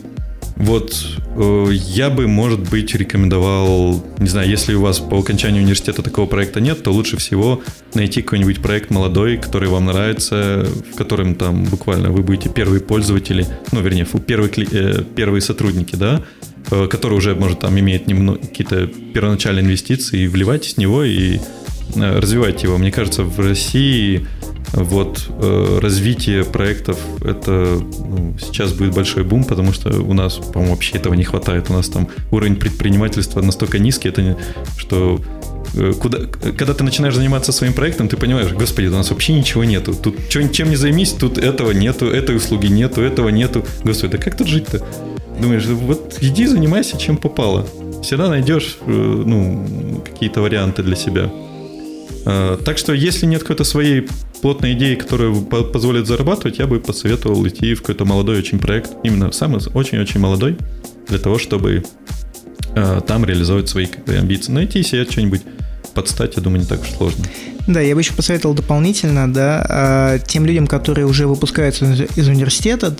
Вот 0.56 0.94
э, 1.36 1.68
я 1.72 2.10
бы, 2.10 2.28
может 2.28 2.60
быть, 2.70 2.94
рекомендовал, 2.94 4.04
не 4.18 4.28
знаю, 4.28 4.48
если 4.48 4.74
у 4.74 4.82
вас 4.82 5.00
по 5.00 5.18
окончанию 5.18 5.62
университета 5.62 6.02
такого 6.02 6.26
проекта 6.26 6.60
нет, 6.60 6.82
то 6.82 6.92
лучше 6.92 7.16
всего 7.16 7.62
найти 7.94 8.22
какой-нибудь 8.22 8.62
проект 8.62 8.90
молодой, 8.90 9.36
который 9.36 9.68
вам 9.68 9.86
нравится, 9.86 10.66
в 10.92 10.96
котором 10.96 11.34
там 11.34 11.64
буквально 11.64 12.10
вы 12.10 12.22
будете 12.22 12.50
первые 12.50 12.80
пользователи, 12.80 13.46
ну, 13.72 13.80
вернее, 13.80 14.06
первые, 14.26 14.52
э, 14.70 15.02
первые 15.16 15.40
сотрудники, 15.40 15.96
да, 15.96 16.22
э, 16.70 16.86
который 16.86 17.18
уже, 17.18 17.34
может, 17.34 17.60
там 17.60 17.78
имеет 17.80 18.06
немного, 18.06 18.38
какие-то 18.38 18.86
первоначальные 18.86 19.64
инвестиции, 19.64 20.20
и 20.20 20.28
вливайтесь 20.28 20.74
в 20.74 20.78
него 20.78 21.02
и 21.02 21.38
э, 21.96 22.18
развивайте 22.20 22.68
его. 22.68 22.78
Мне 22.78 22.92
кажется, 22.92 23.24
в 23.24 23.40
России 23.40 24.24
вот 24.76 25.28
э, 25.28 25.78
развитие 25.80 26.44
проектов 26.44 26.98
это 27.22 27.80
ну, 27.98 28.34
сейчас 28.40 28.72
будет 28.72 28.94
большой 28.94 29.22
бум, 29.22 29.44
потому 29.44 29.72
что 29.72 29.90
у 30.00 30.12
нас, 30.14 30.34
по-моему, 30.34 30.74
вообще 30.74 30.96
этого 30.96 31.14
не 31.14 31.24
хватает. 31.24 31.70
У 31.70 31.72
нас 31.72 31.88
там 31.88 32.08
уровень 32.30 32.56
предпринимательства 32.56 33.40
настолько 33.40 33.78
низкий, 33.78 34.08
это 34.08 34.22
не, 34.22 34.37
что 34.76 35.20
э, 35.74 35.92
куда, 35.92 36.18
когда 36.56 36.74
ты 36.74 36.82
начинаешь 36.82 37.14
заниматься 37.14 37.52
своим 37.52 37.72
проектом, 37.72 38.08
ты 38.08 38.16
понимаешь, 38.16 38.52
господи, 38.52 38.87
у 38.87 38.92
нас 38.92 39.10
вообще 39.10 39.32
ничего 39.34 39.64
нету. 39.64 39.94
Тут 39.94 40.28
чем, 40.28 40.50
чем 40.50 40.70
не 40.70 40.76
займись, 40.76 41.12
тут 41.12 41.38
этого 41.38 41.70
нету, 41.70 42.06
этой 42.06 42.37
услуги 42.37 42.66
нету, 42.66 43.00
этого 43.00 43.28
нету. 43.28 43.64
Господи, 43.84 44.12
да 44.12 44.18
как 44.18 44.37
тут 44.37 44.48
жить-то? 44.48 44.84
Думаешь, 45.40 45.66
вот 45.66 46.18
иди 46.20 46.46
занимайся 46.46 46.98
чем 46.98 47.16
попало. 47.16 47.66
Всегда 48.02 48.28
найдешь 48.28 48.78
э, 48.87 48.90
ну, 48.90 50.02
какие-то 50.04 50.42
варианты 50.42 50.82
для 50.82 50.96
себя. 50.96 51.30
Э, 52.24 52.58
так 52.64 52.78
что, 52.78 52.92
если 52.92 53.26
нет 53.26 53.42
какой-то 53.42 53.64
своей 53.64 54.06
плотной 54.42 54.72
идеи, 54.72 54.94
которая 54.94 55.32
позволит 55.32 56.06
зарабатывать, 56.06 56.58
я 56.58 56.66
бы 56.66 56.80
посоветовал 56.80 57.46
идти 57.46 57.74
в 57.74 57.80
какой-то 57.80 58.04
молодой 58.04 58.38
очень 58.38 58.58
проект, 58.58 58.92
именно 59.02 59.32
самый 59.32 59.60
очень-очень 59.72 60.20
молодой, 60.20 60.56
для 61.08 61.18
того, 61.18 61.38
чтобы 61.38 61.84
э, 62.74 63.00
там 63.06 63.24
реализовать 63.24 63.68
свои 63.68 63.87
амбиции. 64.06 64.52
Найти 64.52 64.82
себе 64.82 65.04
что-нибудь 65.04 65.42
под 65.94 66.08
стать, 66.08 66.37
я 66.37 66.42
думаю, 66.42 66.62
не 66.62 66.66
так 66.66 66.82
уж 66.82 66.90
сложно. 66.90 67.24
Да, 67.66 67.81
я 67.81 67.94
бы 67.94 68.00
еще 68.03 68.12
посоветовал 68.12 68.55
дополнительно, 68.55 69.33
да, 69.33 69.66
а, 69.68 70.18
тем 70.18 70.44
людям, 70.44 70.66
которые 70.66 71.07
уже 71.07 71.27
выпускаются 71.27 71.87
из 72.14 72.29
университета, 72.29 72.94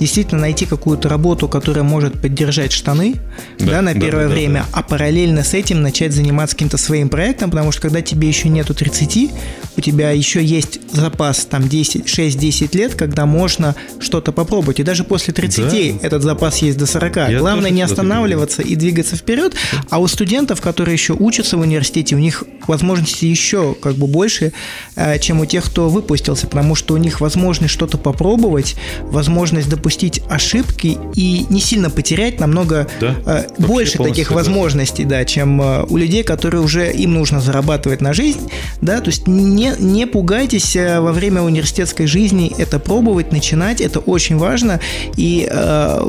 действительно 0.00 0.40
найти 0.40 0.66
какую-то 0.66 1.08
работу, 1.08 1.48
которая 1.48 1.84
может 1.84 2.20
поддержать 2.20 2.72
штаны, 2.72 3.14
да, 3.58 3.66
да 3.66 3.82
на 3.82 3.94
первое 3.94 4.24
да, 4.24 4.28
да, 4.28 4.34
время, 4.34 4.54
да, 4.54 4.60
да. 4.60 4.68
а 4.72 4.82
параллельно 4.82 5.44
с 5.44 5.54
этим 5.54 5.82
начать 5.82 6.12
заниматься 6.12 6.56
каким-то 6.56 6.78
своим 6.78 7.08
проектом, 7.08 7.50
потому 7.50 7.70
что 7.70 7.82
когда 7.82 8.02
тебе 8.02 8.26
еще 8.28 8.48
нету 8.48 8.74
30, 8.74 9.30
у 9.76 9.80
тебя 9.80 10.10
еще 10.10 10.44
есть 10.44 10.80
запас 10.92 11.44
там 11.44 11.68
10, 11.68 12.06
6-10 12.06 12.76
лет, 12.76 12.94
когда 12.94 13.24
можно 13.26 13.76
что-то 14.00 14.32
попробовать. 14.32 14.80
И 14.80 14.82
даже 14.82 15.04
после 15.04 15.32
30 15.32 15.70
да. 16.00 16.06
этот 16.06 16.22
запас 16.22 16.58
есть 16.58 16.76
до 16.76 16.86
40. 16.86 17.16
Я 17.16 17.38
Главное 17.38 17.70
не 17.70 17.82
останавливаться 17.82 18.62
и 18.62 18.74
двигаться 18.74 19.14
вперед. 19.14 19.54
А 19.90 20.00
у 20.00 20.08
студентов, 20.08 20.60
которые 20.60 20.94
еще 20.94 21.12
учатся 21.12 21.56
в 21.56 21.60
университете, 21.60 22.16
у 22.16 22.18
них 22.18 22.42
возможности 22.66 23.24
еще 23.24 23.74
как 23.80 23.94
бы 23.94 24.07
больше, 24.08 24.52
э, 24.96 25.18
чем 25.18 25.40
у 25.40 25.46
тех, 25.46 25.64
кто 25.64 25.88
выпустился, 25.88 26.46
потому 26.46 26.74
что 26.74 26.94
у 26.94 26.96
них 26.96 27.20
возможность 27.20 27.72
что-то 27.72 27.98
попробовать, 27.98 28.76
возможность 29.02 29.68
допустить 29.68 30.22
ошибки 30.28 30.98
и 31.14 31.46
не 31.48 31.60
сильно 31.60 31.90
потерять 31.90 32.40
намного 32.40 32.86
да, 33.00 33.14
э, 33.26 33.44
больше 33.58 33.98
таких 33.98 34.30
возможностей, 34.30 35.04
да, 35.04 35.24
чем 35.24 35.60
э, 35.60 35.84
у 35.88 35.96
людей, 35.96 36.22
которые 36.22 36.62
уже 36.62 36.90
им 36.92 37.14
нужно 37.14 37.40
зарабатывать 37.40 38.00
на 38.00 38.12
жизнь, 38.12 38.50
да, 38.80 39.00
то 39.00 39.10
есть 39.10 39.26
не, 39.26 39.72
не 39.78 40.06
пугайтесь 40.06 40.76
во 40.76 41.12
время 41.12 41.42
университетской 41.42 42.06
жизни 42.06 42.52
это 42.58 42.78
пробовать, 42.78 43.32
начинать, 43.32 43.80
это 43.80 44.00
очень 44.00 44.36
важно, 44.36 44.80
и 45.16 45.48
э, 45.50 46.00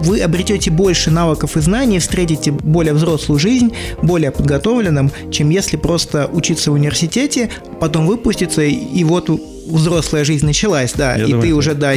вы 0.00 0.20
обретете 0.20 0.70
больше 0.70 1.10
навыков 1.10 1.56
и 1.56 1.60
знаний, 1.60 1.98
встретите 1.98 2.50
более 2.50 2.94
взрослую 2.94 3.38
жизнь, 3.38 3.72
более 4.02 4.30
подготовленным, 4.30 5.10
чем 5.30 5.50
если 5.50 5.76
просто 5.76 6.28
учиться 6.32 6.70
в 6.70 6.74
университете, 6.74 7.43
потом 7.80 8.06
выпуститься, 8.06 8.62
и 8.62 9.04
вот 9.04 9.30
взрослая 9.66 10.24
жизнь 10.24 10.46
началась, 10.46 10.92
да, 10.92 11.14
Я 11.14 11.24
и 11.24 11.26
думаю, 11.30 11.42
ты 11.42 11.54
уже, 11.54 11.74
да, 11.74 11.92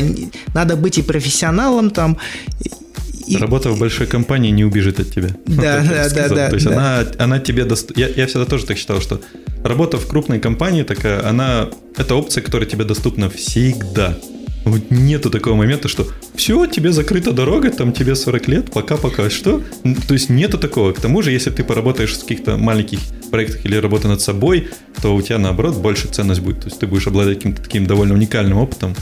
надо 0.53 0.75
быть 0.75 0.97
и 0.97 1.01
профессионалом 1.01 1.89
там, 1.89 2.17
и... 3.27 3.35
Работа 3.35 3.71
в 3.71 3.79
большой 3.79 4.07
компании 4.07 4.51
не 4.51 4.63
убежит 4.63 4.99
от 4.99 5.13
тебя. 5.13 5.29
Да, 5.45 5.83
да, 5.83 6.09
да, 6.09 6.29
да. 6.29 6.49
То 6.49 6.55
есть 6.55 6.67
она, 6.67 7.03
она 7.17 7.39
тебе 7.39 7.65
дост... 7.65 7.91
я, 7.97 8.07
я 8.07 8.25
всегда 8.25 8.45
тоже 8.45 8.65
так 8.65 8.77
считал, 8.77 9.01
что 9.01 9.19
работа 9.63 9.97
в 9.97 10.07
крупной 10.07 10.39
компании 10.39 10.83
такая, 10.83 11.27
она 11.27 11.69
это 11.97 12.15
опция, 12.15 12.41
которая 12.41 12.69
тебе 12.69 12.85
доступна 12.85 13.29
всегда. 13.29 14.17
Вот 14.63 14.91
нету 14.91 15.29
такого 15.29 15.55
момента, 15.55 15.87
что 15.87 16.07
все, 16.35 16.65
тебе 16.65 16.91
закрыта 16.91 17.31
дорога, 17.31 17.69
там 17.69 17.93
тебе 17.93 18.15
40 18.15 18.47
лет, 18.47 18.71
пока-пока. 18.71 19.29
Что? 19.29 19.61
То 20.07 20.13
есть 20.13 20.29
нету 20.29 20.57
такого. 20.57 20.91
К 20.93 20.99
тому 20.99 21.21
же, 21.21 21.31
если 21.31 21.49
ты 21.51 21.63
поработаешь 21.63 22.13
в 22.13 22.21
каких-то 22.21 22.57
маленьких 22.57 22.99
проектах 23.29 23.65
или 23.65 23.75
работа 23.75 24.07
над 24.07 24.21
собой, 24.21 24.69
то 25.01 25.15
у 25.15 25.21
тебя, 25.21 25.37
наоборот, 25.37 25.75
больше 25.77 26.07
ценность 26.07 26.41
будет. 26.41 26.61
То 26.61 26.67
есть 26.67 26.79
ты 26.79 26.87
будешь 26.87 27.07
обладать 27.07 27.37
каким-то 27.37 27.61
таким 27.61 27.85
довольно 27.87 28.13
уникальным 28.13 28.57
опытом, 28.57 28.95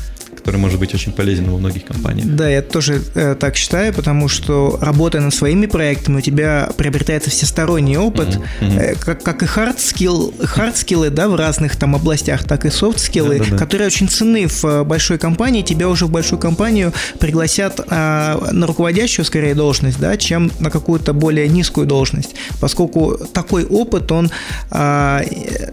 который 0.46 0.62
может 0.62 0.80
быть 0.80 0.94
очень 0.94 1.12
полезен 1.12 1.50
во 1.50 1.58
многих 1.58 1.86
компаниях. 1.86 2.28
Да, 2.28 2.48
я 2.48 2.62
тоже 2.62 3.02
э, 3.16 3.34
так 3.34 3.56
считаю, 3.56 3.92
потому 3.96 4.28
что 4.28 4.78
работая 4.80 5.20
над 5.24 5.34
своими 5.34 5.66
проектами, 5.66 6.18
у 6.18 6.22
тебя 6.22 6.70
приобретается 6.78 7.32
всесторонний 7.32 7.98
опыт, 7.98 8.40
mm-hmm. 8.62 8.80
э, 8.80 8.96
как, 8.96 9.24
как 9.24 9.42
и 9.42 9.48
hard 9.48 9.78
skill, 9.78 10.38
hard 10.38 10.76
skills, 10.76 11.10
да, 11.10 11.30
в 11.30 11.36
разных 11.36 11.76
там 11.78 11.96
областях, 11.96 12.44
так 12.44 12.66
и 12.66 12.68
soft 12.68 12.98
skills, 12.98 13.40
да, 13.40 13.44
да, 13.44 13.52
да. 13.52 13.58
которые 13.58 13.88
очень 13.88 14.08
ценны 14.08 14.48
в 14.48 14.64
э, 14.66 14.84
большой 14.84 15.18
компании. 15.18 15.64
Тебя 15.64 15.90
уже 15.90 16.06
в 16.06 16.12
большую 16.12 16.38
компанию 16.38 16.94
пригласят 17.20 17.80
э, 17.80 18.50
на 18.52 18.68
руководящую, 18.68 19.26
скорее, 19.26 19.56
должность, 19.56 20.00
да, 20.00 20.16
чем 20.16 20.52
на 20.60 20.70
какую-то 20.70 21.14
более 21.14 21.48
низкую 21.48 21.88
должность, 21.88 22.36
поскольку 22.62 23.18
такой 23.34 23.66
опыт, 23.66 24.12
он 24.12 24.30
э, 24.70 25.22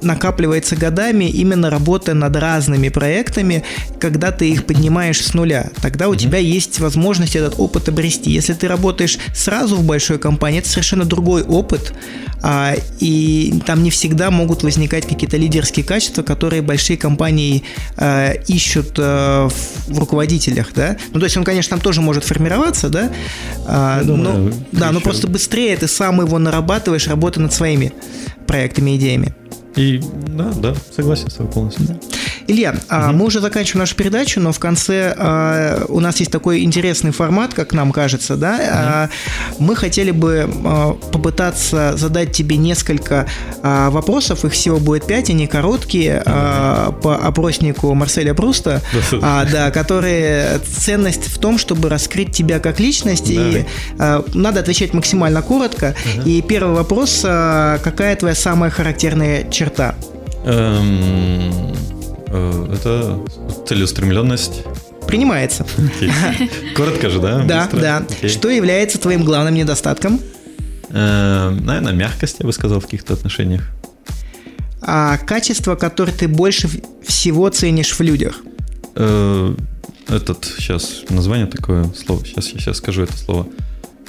накапливается 0.01 0.77
годами 0.77 1.27
именно 1.27 1.69
работая 1.69 2.15
над 2.15 2.35
разными 2.37 2.89
проектами, 2.89 3.65
когда 4.01 4.33
ты 4.33 4.49
их 4.49 4.62
их 4.63 4.67
поднимаешь 4.67 5.21
с 5.21 5.35
нуля, 5.35 5.71
тогда 5.81 6.09
у 6.09 6.15
mm-hmm. 6.15 6.17
тебя 6.17 6.39
есть 6.39 6.81
возможность 6.81 7.37
этот 7.37 7.55
опыт 7.59 7.89
обрести. 7.89 8.31
Если 8.31 8.53
ты 8.55 8.69
работаешь 8.69 9.19
сразу 9.35 9.77
в 9.77 9.85
большой 9.85 10.19
компании, 10.19 10.61
это 10.61 10.69
совершенно 10.69 11.05
другой 11.05 11.43
опыт, 11.43 11.93
а, 12.43 12.75
и 13.01 13.61
там 13.67 13.83
не 13.83 13.91
всегда 13.91 14.31
могут 14.31 14.63
возникать 14.63 15.07
какие-то 15.07 15.37
лидерские 15.37 15.85
качества, 15.85 16.23
которые 16.23 16.63
большие 16.63 16.97
компании 16.97 17.65
а, 17.97 18.33
ищут 18.49 18.95
а, 18.99 19.49
в, 19.49 19.89
в 19.89 19.99
руководителях, 19.99 20.69
да. 20.75 20.97
Ну, 21.13 21.21
то 21.21 21.27
есть 21.27 21.37
он, 21.37 21.45
конечно, 21.45 21.71
там 21.71 21.81
тоже 21.81 22.01
может 22.01 22.25
формироваться, 22.25 22.89
да, 22.89 23.13
а, 23.67 24.03
думаю, 24.03 24.53
но, 24.73 24.79
да, 24.79 24.93
но 24.93 25.01
просто 25.01 25.27
быстрее 25.27 25.77
ты 25.77 25.89
сам 25.89 26.21
его 26.21 26.39
нарабатываешь, 26.39 27.07
работая 27.09 27.41
над 27.41 27.53
своими 27.53 27.93
проектами, 28.47 28.97
идеями. 28.97 29.35
И 29.77 30.03
да, 30.29 30.53
да, 30.55 30.75
согласен 30.95 31.31
с 31.31 31.35
тобой 31.35 31.53
полностью. 31.53 31.87
Да. 31.87 31.97
Илья, 32.47 32.75
угу. 32.91 33.13
мы 33.13 33.25
уже 33.27 33.41
заканчиваем 33.41 33.81
нашу 33.81 33.97
передачу, 33.97 34.41
но 34.41 34.53
в 34.53 34.59
конце 34.59 35.15
а, 35.17 35.85
у 35.89 36.01
нас 36.01 36.19
есть 36.21 36.31
такой 36.31 36.63
интересный 36.65 37.13
формат, 37.13 37.55
как 37.55 37.73
нам 37.73 37.93
кажется, 37.93 38.37
да. 38.37 39.09
Угу. 39.59 39.65
Мы 39.65 39.77
хотели 39.77 40.11
бы 40.11 40.51
попытаться 41.13 41.97
задать 41.97 42.33
тебе 42.33 42.57
несколько 42.57 43.27
вопросов, 43.63 44.45
их 44.45 44.53
всего 44.53 44.79
будет 44.79 45.07
пять, 45.07 45.31
они 45.31 45.47
короткие, 45.47 46.21
угу. 46.21 46.93
по 47.01 47.17
опроснику 47.17 47.95
Марселя 47.95 48.35
Пруста, 48.35 48.83
да, 49.21 49.71
которые 49.71 50.59
ценность 50.59 51.29
в 51.29 51.39
том, 51.39 51.59
чтобы 51.59 51.89
раскрыть 51.89 52.33
тебя 52.33 52.59
как 52.59 52.81
личность, 52.81 53.31
и 53.31 53.65
надо 54.35 54.61
отвечать 54.61 54.93
максимально 54.93 55.43
коротко. 55.43 55.95
И 56.27 56.43
первый 56.43 56.75
вопрос, 56.75 57.21
какая 57.23 58.17
твоя 58.17 58.35
самая 58.35 58.71
характерная 58.71 59.49
черта? 59.49 59.62
Эм, 60.45 61.73
Э, 62.33 62.69
это 62.73 63.21
целеустремленность. 63.67 64.63
Принимается. 65.07 65.67
Коротко 66.75 67.11
же, 67.11 67.21
да? 67.21 67.43
Да, 67.43 67.69
да. 67.71 68.07
Что 68.27 68.49
является 68.49 68.99
твоим 68.99 69.25
главным 69.25 69.55
недостатком? 69.55 70.19
Э, 70.89 71.51
наверное, 71.51 71.93
мягкость, 71.93 72.37
я 72.41 72.47
бы 72.47 72.53
сказал, 72.53 72.81
в 72.81 72.85
каких-то 72.85 73.13
отношениях. 73.13 73.69
А 74.81 75.19
качество, 75.19 75.77
которое 75.77 76.13
ты 76.13 76.27
больше 76.27 76.69
всего 77.07 77.51
ценишь 77.51 77.93
в 77.93 78.01
людях? 78.01 78.41
Э, 78.97 79.55
этот, 80.09 80.47
сейчас, 80.57 81.03
название 81.11 81.47
такое 81.47 81.85
слово, 81.93 82.25
сейчас 82.25 82.49
я 82.49 82.59
сейчас 82.59 82.79
скажу 82.79 83.03
это 83.03 83.17
слово. 83.17 83.47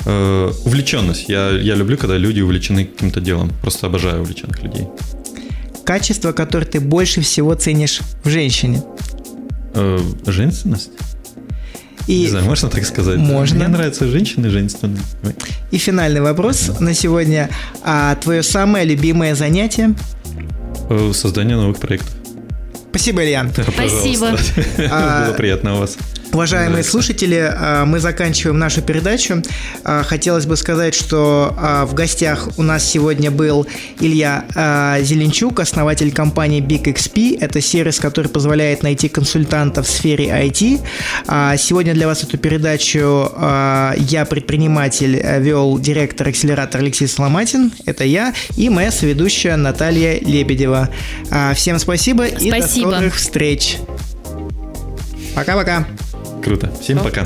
Увлеченность. 0.06 1.30
Я, 1.30 1.52
я 1.52 1.76
люблю, 1.76 1.98
когда 1.98 2.18
люди 2.18 2.42
увлечены 2.42 2.86
каким-то 2.86 3.22
делом. 3.22 3.52
Просто 3.62 3.88
обожаю 3.88 4.22
увлеченных 4.22 4.62
людей 4.62 4.88
качество, 5.84 6.32
которое 6.32 6.66
ты 6.66 6.80
больше 6.80 7.22
всего 7.22 7.54
ценишь 7.56 8.02
в 8.24 8.30
женщине? 8.30 8.84
Э, 9.74 10.00
женственность? 10.26 10.92
И 12.08 12.22
Не 12.22 12.28
знаю, 12.28 12.46
можно 12.46 12.70
так 12.70 12.86
сказать? 12.86 13.18
Можно. 13.18 13.60
Мне 13.60 13.68
нравятся 13.70 14.08
женщины 14.08 14.50
женственные. 14.50 15.02
И 15.72 15.78
финальный 15.78 16.22
вопрос 16.22 16.72
на 16.80 16.94
сегодня. 16.94 17.50
А 17.84 18.16
твое 18.16 18.44
самое 18.44 18.86
любимое 18.86 19.36
занятие? 19.36 19.96
Э, 20.90 21.12
создание 21.14 21.56
новых 21.56 21.80
проектов. 21.80 22.14
Спасибо, 22.90 23.24
Ильян. 23.24 23.52
Спасибо. 23.52 24.32
Было 24.78 25.34
приятно 25.36 25.76
у 25.76 25.80
вас. 25.80 25.98
Уважаемые 26.34 26.84
слушатели, 26.84 27.48
а, 27.48 27.86
мы 27.86 28.00
заканчиваем 28.00 28.58
нашу 28.58 28.82
передачу. 28.82 29.44
А, 29.84 30.02
Хотелось 30.04 30.48
бы 30.48 30.58
сказать, 30.58 30.96
что 30.96 31.56
а, 31.60 31.86
в 31.86 31.94
гостях 31.94 32.50
у 32.58 32.64
нас 32.64 32.84
сегодня 32.84 33.30
был 33.30 33.68
Илья 34.00 34.46
Зеленчук, 35.02 35.60
основатель 35.60 36.12
компании 36.12 36.60
Big 36.60 36.86
XP. 36.86 37.38
Это 37.40 37.62
сервис, 37.62 38.00
который 38.00 38.28
позволяет 38.28 38.82
найти 38.82 39.10
консультанта 39.10 39.84
в 39.84 39.88
сфере 39.88 40.26
IT. 40.26 40.82
Сегодня 41.58 41.94
для 41.94 42.08
вас 42.08 42.24
эту 42.24 42.38
передачу 42.38 43.32
я, 43.98 44.26
предприниматель, 44.30 45.22
вел 45.40 45.78
директор 45.78 46.28
акселератора 46.30 46.82
Алексей 46.82 47.08
Соломатин. 47.08 47.72
Это 47.86 48.04
я. 48.04 48.34
И 48.58 48.70
моя 48.70 48.92
соведущая 48.92 49.56
Наталья 49.56 50.20
Лебедева. 50.20 50.90
Всем 51.56 51.80
спасибо, 51.80 52.26
и 52.26 52.50
до 52.50 52.58
Спасибо. 52.58 52.90
скорых 52.90 53.16
встреч. 53.16 53.78
Пока-пока. 55.36 55.86
Круто. 56.44 56.70
Всем 56.80 56.98
пока. 57.02 57.26